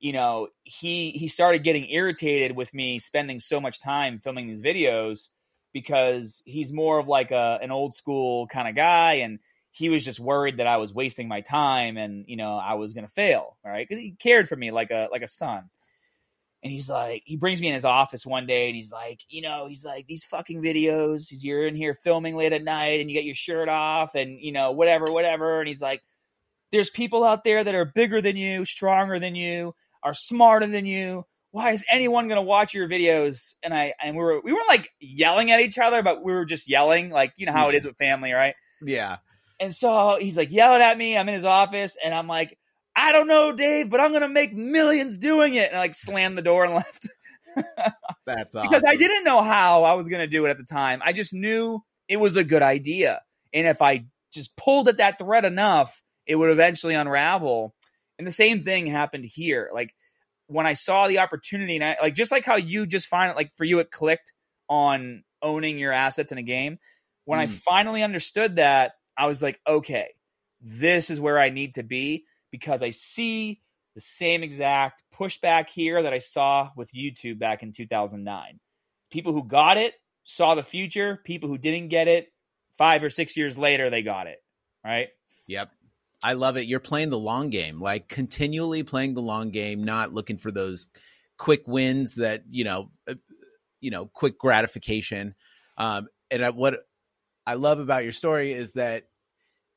[0.00, 4.62] you know, he he started getting irritated with me spending so much time filming these
[4.62, 5.30] videos
[5.72, 9.38] because he's more of like a an old school kind of guy and
[9.70, 12.92] he was just worried that I was wasting my time and you know I was
[12.92, 13.86] gonna fail, right?
[13.88, 15.68] Because he cared for me like a like a son.
[16.62, 19.42] And he's like, he brings me in his office one day and he's like, you
[19.42, 23.14] know, he's like, these fucking videos, you're in here filming late at night and you
[23.14, 25.60] get your shirt off and, you know, whatever, whatever.
[25.60, 26.02] And he's like,
[26.72, 30.84] there's people out there that are bigger than you, stronger than you, are smarter than
[30.84, 31.24] you.
[31.52, 33.54] Why is anyone going to watch your videos?
[33.62, 36.44] And I, and we were, we weren't like yelling at each other, but we were
[36.44, 38.54] just yelling, like, you know how it is with family, right?
[38.82, 39.18] Yeah.
[39.60, 41.16] And so he's like yelling at me.
[41.16, 42.58] I'm in his office and I'm like,
[42.98, 45.68] I don't know, Dave, but I'm going to make millions doing it.
[45.68, 47.08] And I like slammed the door and left.
[48.26, 48.68] That's awesome.
[48.68, 51.00] Because I didn't know how I was going to do it at the time.
[51.04, 53.20] I just knew it was a good idea.
[53.54, 57.72] And if I just pulled at that thread enough, it would eventually unravel.
[58.18, 59.70] And the same thing happened here.
[59.72, 59.94] Like
[60.48, 63.36] when I saw the opportunity, and I, like just like how you just find it,
[63.36, 64.32] like for you, it clicked
[64.68, 66.78] on owning your assets in a game.
[67.26, 67.44] When mm.
[67.44, 70.08] I finally understood that, I was like, okay,
[70.60, 73.60] this is where I need to be because I see
[73.94, 78.60] the same exact pushback here that I saw with YouTube back in 2009.
[79.10, 79.94] People who got it
[80.24, 82.32] saw the future, people who didn't get it,
[82.76, 84.38] five or six years later, they got it.
[84.84, 85.08] Right.
[85.46, 85.70] Yep.
[86.22, 86.66] I love it.
[86.66, 90.88] You're playing the long game, like continually playing the long game, not looking for those
[91.36, 93.14] quick wins that, you know, uh,
[93.80, 95.34] you know, quick gratification.
[95.76, 96.80] Um, and what
[97.46, 99.04] I love about your story is that,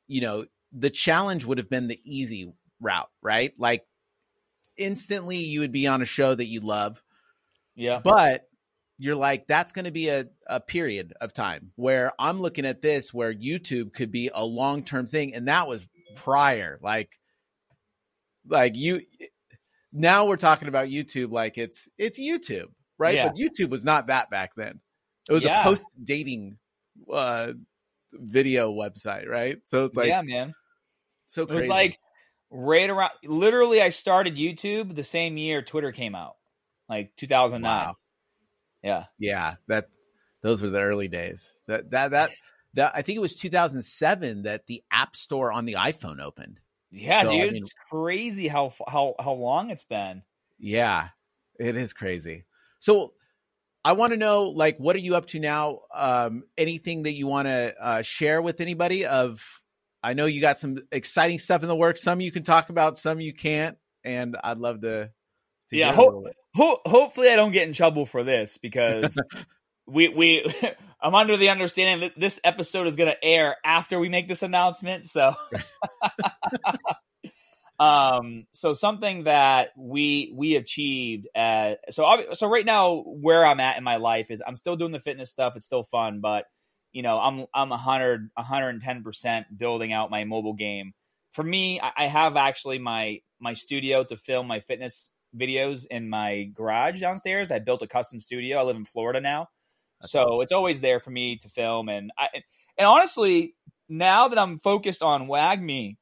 [0.07, 3.53] you know, the challenge would have been the easy route, right?
[3.57, 3.85] Like
[4.77, 7.01] instantly you would be on a show that you love.
[7.75, 8.01] Yeah.
[8.03, 8.47] But
[8.97, 12.81] you're like, that's going to be a, a period of time where I'm looking at
[12.81, 15.33] this where YouTube could be a long term thing.
[15.33, 16.79] And that was prior.
[16.81, 17.09] Like,
[18.47, 19.01] like you,
[19.93, 22.67] now we're talking about YouTube like it's, it's YouTube,
[22.97, 23.15] right?
[23.15, 23.27] Yeah.
[23.27, 24.81] But YouTube was not that back then.
[25.29, 25.61] It was yeah.
[25.61, 26.57] a post dating
[27.11, 27.53] uh,
[28.13, 29.57] video website, right?
[29.65, 30.53] So it's like, yeah, man.
[31.27, 31.57] So crazy.
[31.57, 31.99] It was like
[32.51, 33.11] right around.
[33.23, 36.35] Literally, I started YouTube the same year Twitter came out,
[36.89, 37.63] like 2009.
[37.63, 37.95] Wow.
[38.83, 39.55] Yeah, yeah.
[39.67, 39.89] That
[40.41, 41.53] those were the early days.
[41.67, 42.31] That that that
[42.73, 46.59] that I think it was 2007 that the App Store on the iPhone opened.
[46.91, 50.23] Yeah, so, dude, I mean, it's crazy how how how long it's been.
[50.59, 51.09] Yeah,
[51.59, 52.45] it is crazy.
[52.79, 53.13] So
[53.83, 55.79] I want to know, like, what are you up to now?
[55.93, 59.05] Um, anything that you want to uh, share with anybody?
[59.05, 59.60] Of,
[60.03, 62.01] I know you got some exciting stuff in the works.
[62.01, 65.09] Some you can talk about, some you can't, and I'd love to.
[65.69, 69.21] to yeah, ho- ho- hopefully I don't get in trouble for this because
[69.87, 70.45] we we
[71.01, 74.43] I'm under the understanding that this episode is going to air after we make this
[74.43, 75.05] announcement.
[75.05, 75.33] So,
[77.79, 81.27] um, so something that we we achieved.
[81.35, 84.91] At, so so right now, where I'm at in my life is I'm still doing
[84.91, 85.55] the fitness stuff.
[85.55, 86.45] It's still fun, but
[86.93, 90.93] you know, I'm I'm 100 110 percent building out my mobile game.
[91.33, 96.09] For me, I, I have actually my my studio to film my fitness videos in
[96.09, 97.51] my garage downstairs.
[97.51, 98.59] I built a custom studio.
[98.59, 99.47] I live in Florida now.
[100.01, 100.41] That's so awesome.
[100.41, 101.89] it's always there for me to film.
[101.89, 102.27] And I,
[102.77, 103.55] and honestly,
[103.87, 105.97] now that I'm focused on WAGMI,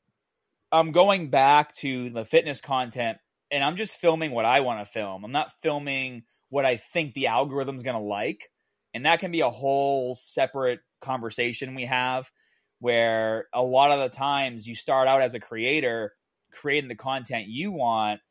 [0.71, 3.17] I'm going back to the fitness content
[3.51, 5.23] and I'm just filming what I want to film.
[5.25, 8.49] I'm not filming what I think the algorithm's going to like.
[8.93, 12.31] And that can be a whole separate conversation we have
[12.79, 16.13] where a lot of the times you start out as a creator
[16.51, 18.21] creating the content you want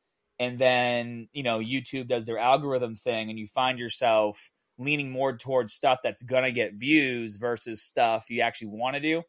[0.40, 5.36] and then, you know, YouTube does their algorithm thing and you find yourself leaning more
[5.36, 9.22] towards stuff that's gonna get views versus stuff you actually want to do.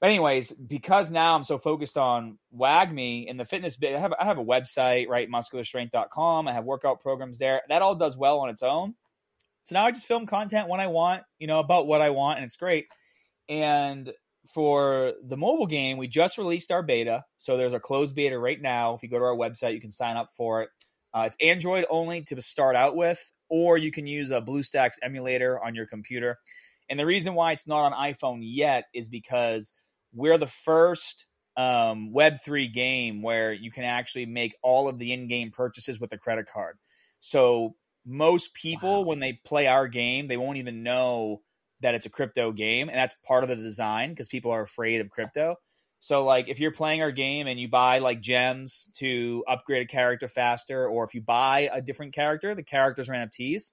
[0.00, 4.14] But anyways, because now I'm so focused on WAGMI and the fitness bit, I have
[4.18, 5.28] I have a website, right?
[5.28, 6.46] Muscularstrength.com.
[6.46, 7.62] I have workout programs there.
[7.68, 8.94] That all does well on its own.
[9.68, 12.38] So now I just film content when I want, you know, about what I want,
[12.38, 12.86] and it's great.
[13.50, 14.10] And
[14.54, 17.24] for the mobile game, we just released our beta.
[17.36, 18.94] So there's a closed beta right now.
[18.94, 20.70] If you go to our website, you can sign up for it.
[21.12, 25.62] Uh, it's Android only to start out with or you can use a BlueStacks emulator
[25.62, 26.38] on your computer.
[26.88, 29.74] And the reason why it's not on iPhone yet is because
[30.14, 31.26] we're the first
[31.58, 36.10] um, Web3 game where you can actually make all of the in game purchases with
[36.14, 36.78] a credit card.
[37.20, 37.74] So
[38.08, 39.08] most people, wow.
[39.08, 41.42] when they play our game, they won't even know
[41.80, 42.88] that it's a crypto game.
[42.88, 45.56] And that's part of the design because people are afraid of crypto.
[46.00, 49.86] So like if you're playing our game and you buy like gems to upgrade a
[49.86, 53.72] character faster, or if you buy a different character, the characters are NFTs,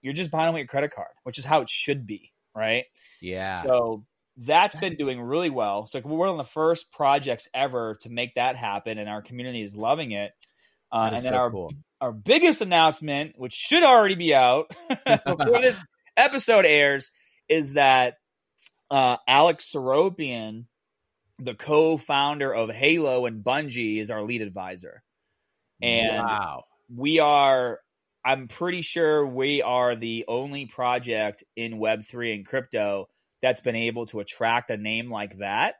[0.00, 2.84] you're just buying them with your credit card, which is how it should be, right?
[3.20, 3.64] Yeah.
[3.64, 4.04] So
[4.36, 5.86] that's been doing really well.
[5.86, 9.62] So we're one of the first projects ever to make that happen, and our community
[9.62, 10.30] is loving it.
[10.92, 11.72] Uh, and then so our cool.
[12.00, 14.70] Our biggest announcement, which should already be out
[15.06, 15.78] before this
[16.16, 17.10] episode airs,
[17.48, 18.14] is that
[18.90, 20.64] uh, Alex Seropian
[21.38, 25.02] the co-founder of Halo and Bungie is our lead advisor.
[25.80, 26.64] And wow.
[26.94, 27.78] we are
[28.24, 33.08] I'm pretty sure we are the only project in web3 and crypto
[33.40, 35.76] that's been able to attract a name like that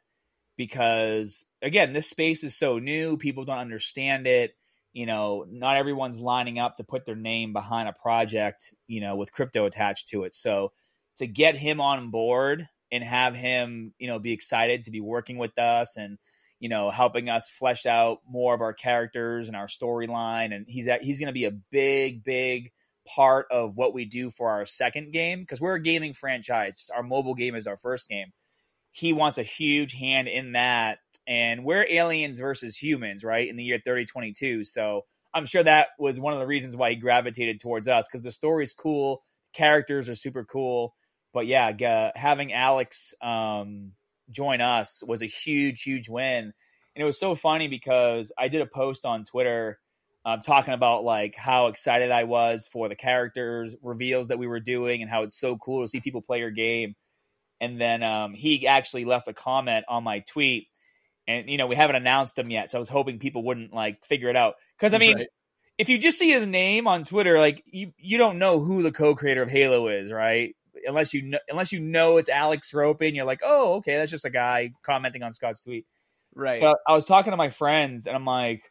[0.57, 4.53] because again, this space is so new, people don't understand it.
[4.99, 9.15] You know, not everyone's lining up to put their name behind a project, you know,
[9.15, 10.35] with crypto attached to it.
[10.35, 10.73] So
[11.19, 15.39] to get him on board and have him, you know, be excited to be working
[15.39, 16.19] with us and
[16.59, 20.53] you know helping us flesh out more of our characters and our storyline.
[20.53, 22.73] And he's at, he's going to be a big, big
[23.07, 26.91] part of what we do for our second game because we're a gaming franchise.
[26.93, 28.33] Our mobile game is our first game.
[28.99, 33.49] He wants a huge hand in that, and we're aliens versus humans, right?
[33.49, 35.03] In the year 3022, so.
[35.35, 38.33] I'm sure that was one of the reasons why he gravitated towards us because the
[38.33, 39.23] story's cool,
[39.53, 40.95] characters are super cool,
[41.35, 43.93] but yeah, having Alex um,
[44.31, 46.53] join us was a huge, huge win.
[46.95, 49.79] And it was so funny because I did a post on Twitter
[50.25, 54.61] um, talking about like how excited I was for the characters reveals that we were
[54.61, 56.97] doing and how it's so cool to see people play your game.
[57.61, 60.69] And then um, he actually left a comment on my tweet,
[61.27, 64.05] and you know we haven't announced them yet, so I was hoping people wouldn't like
[64.05, 65.17] figure it out because I mean.
[65.17, 65.29] Right.
[65.77, 68.91] If you just see his name on Twitter, like you, you don't know who the
[68.91, 70.57] co-creator of Halo is, right?
[70.87, 74.25] unless you know, unless you know it's Alex Ropin, you're like, oh, okay, that's just
[74.25, 75.87] a guy commenting on Scott's tweet.
[76.35, 76.61] Right.
[76.61, 78.63] But I was talking to my friends, and I'm like,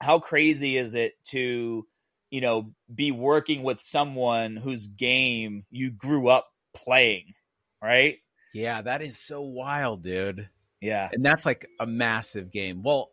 [0.00, 1.86] how crazy is it to,
[2.30, 7.34] you know, be working with someone whose game you grew up playing,
[7.82, 8.18] right?
[8.54, 10.48] Yeah, that is so wild, dude.
[10.80, 11.08] Yeah.
[11.12, 12.82] And that's like a massive game.
[12.82, 13.10] Well,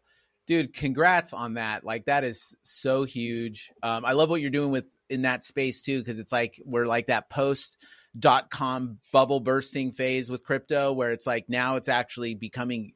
[0.48, 1.84] dude, congrats on that.
[1.84, 3.72] Like that is so huge.
[3.84, 6.86] Um, I love what you're doing with in that space too, because it's like we're
[6.86, 7.78] like that post
[8.18, 12.94] dot com bubble bursting phase with crypto where it's like now it's actually becoming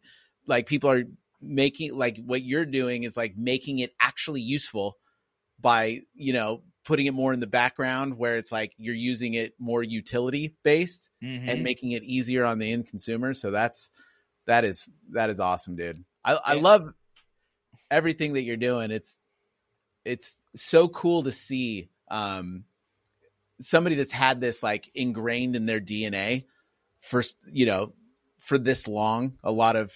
[0.47, 1.03] like people are
[1.41, 4.97] making like what you're doing is like making it actually useful
[5.59, 9.53] by you know putting it more in the background where it's like you're using it
[9.59, 11.49] more utility based mm-hmm.
[11.49, 13.89] and making it easier on the end consumer so that's
[14.45, 16.93] that is that is awesome dude i, I love
[17.91, 19.17] everything that you're doing it's
[20.05, 22.63] it's so cool to see um
[23.61, 26.45] somebody that's had this like ingrained in their DNA
[26.99, 27.93] for you know
[28.37, 29.37] for this long.
[29.43, 29.95] A lot of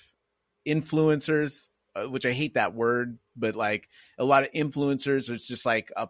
[0.68, 5.66] influencers, uh, which I hate that word, but like a lot of influencers, it's just
[5.66, 6.10] like a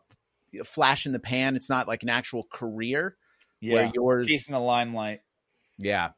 [0.63, 1.55] flash in the pan.
[1.55, 3.15] It's not like an actual career.
[3.61, 5.21] Yeah, where yours, chasing the limelight.
[5.77, 6.09] yeah,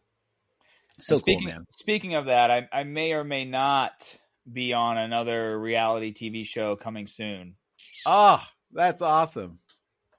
[0.98, 1.66] so And speaking, cool, man.
[1.70, 4.18] Speaking of that, I, I may or may not
[4.52, 7.56] be on another reality TV show coming soon.
[8.06, 9.60] Oh, that's awesome!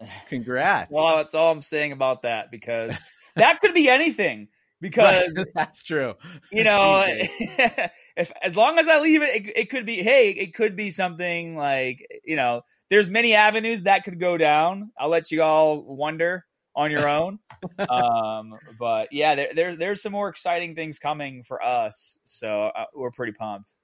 [0.28, 0.92] Congrats.
[0.92, 2.98] Well, that's all I'm saying about that because
[3.36, 4.48] that could be anything.
[4.80, 6.14] Because Right, that's true.
[6.52, 10.02] you know, if as long as I leave it, it, it could be.
[10.02, 12.62] Hey, it could be something like you know.
[12.88, 14.92] There's many avenues that could go down.
[14.98, 16.44] I'll let you all wonder
[16.76, 17.38] on your own.
[17.88, 22.84] um, but yeah, there, there there's some more exciting things coming for us, so uh,
[22.94, 23.74] we're pretty pumped.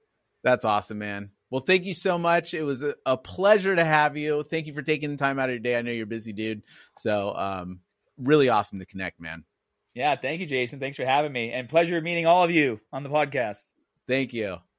[0.43, 1.31] That's awesome, man.
[1.49, 2.53] Well, thank you so much.
[2.53, 4.43] It was a, a pleasure to have you.
[4.43, 5.77] Thank you for taking the time out of your day.
[5.77, 6.63] I know you're busy, dude.
[6.97, 7.79] So, um,
[8.17, 9.43] really awesome to connect, man.
[9.93, 10.79] Yeah, thank you, Jason.
[10.79, 13.71] Thanks for having me, and pleasure meeting all of you on the podcast.
[14.07, 14.63] Thank you.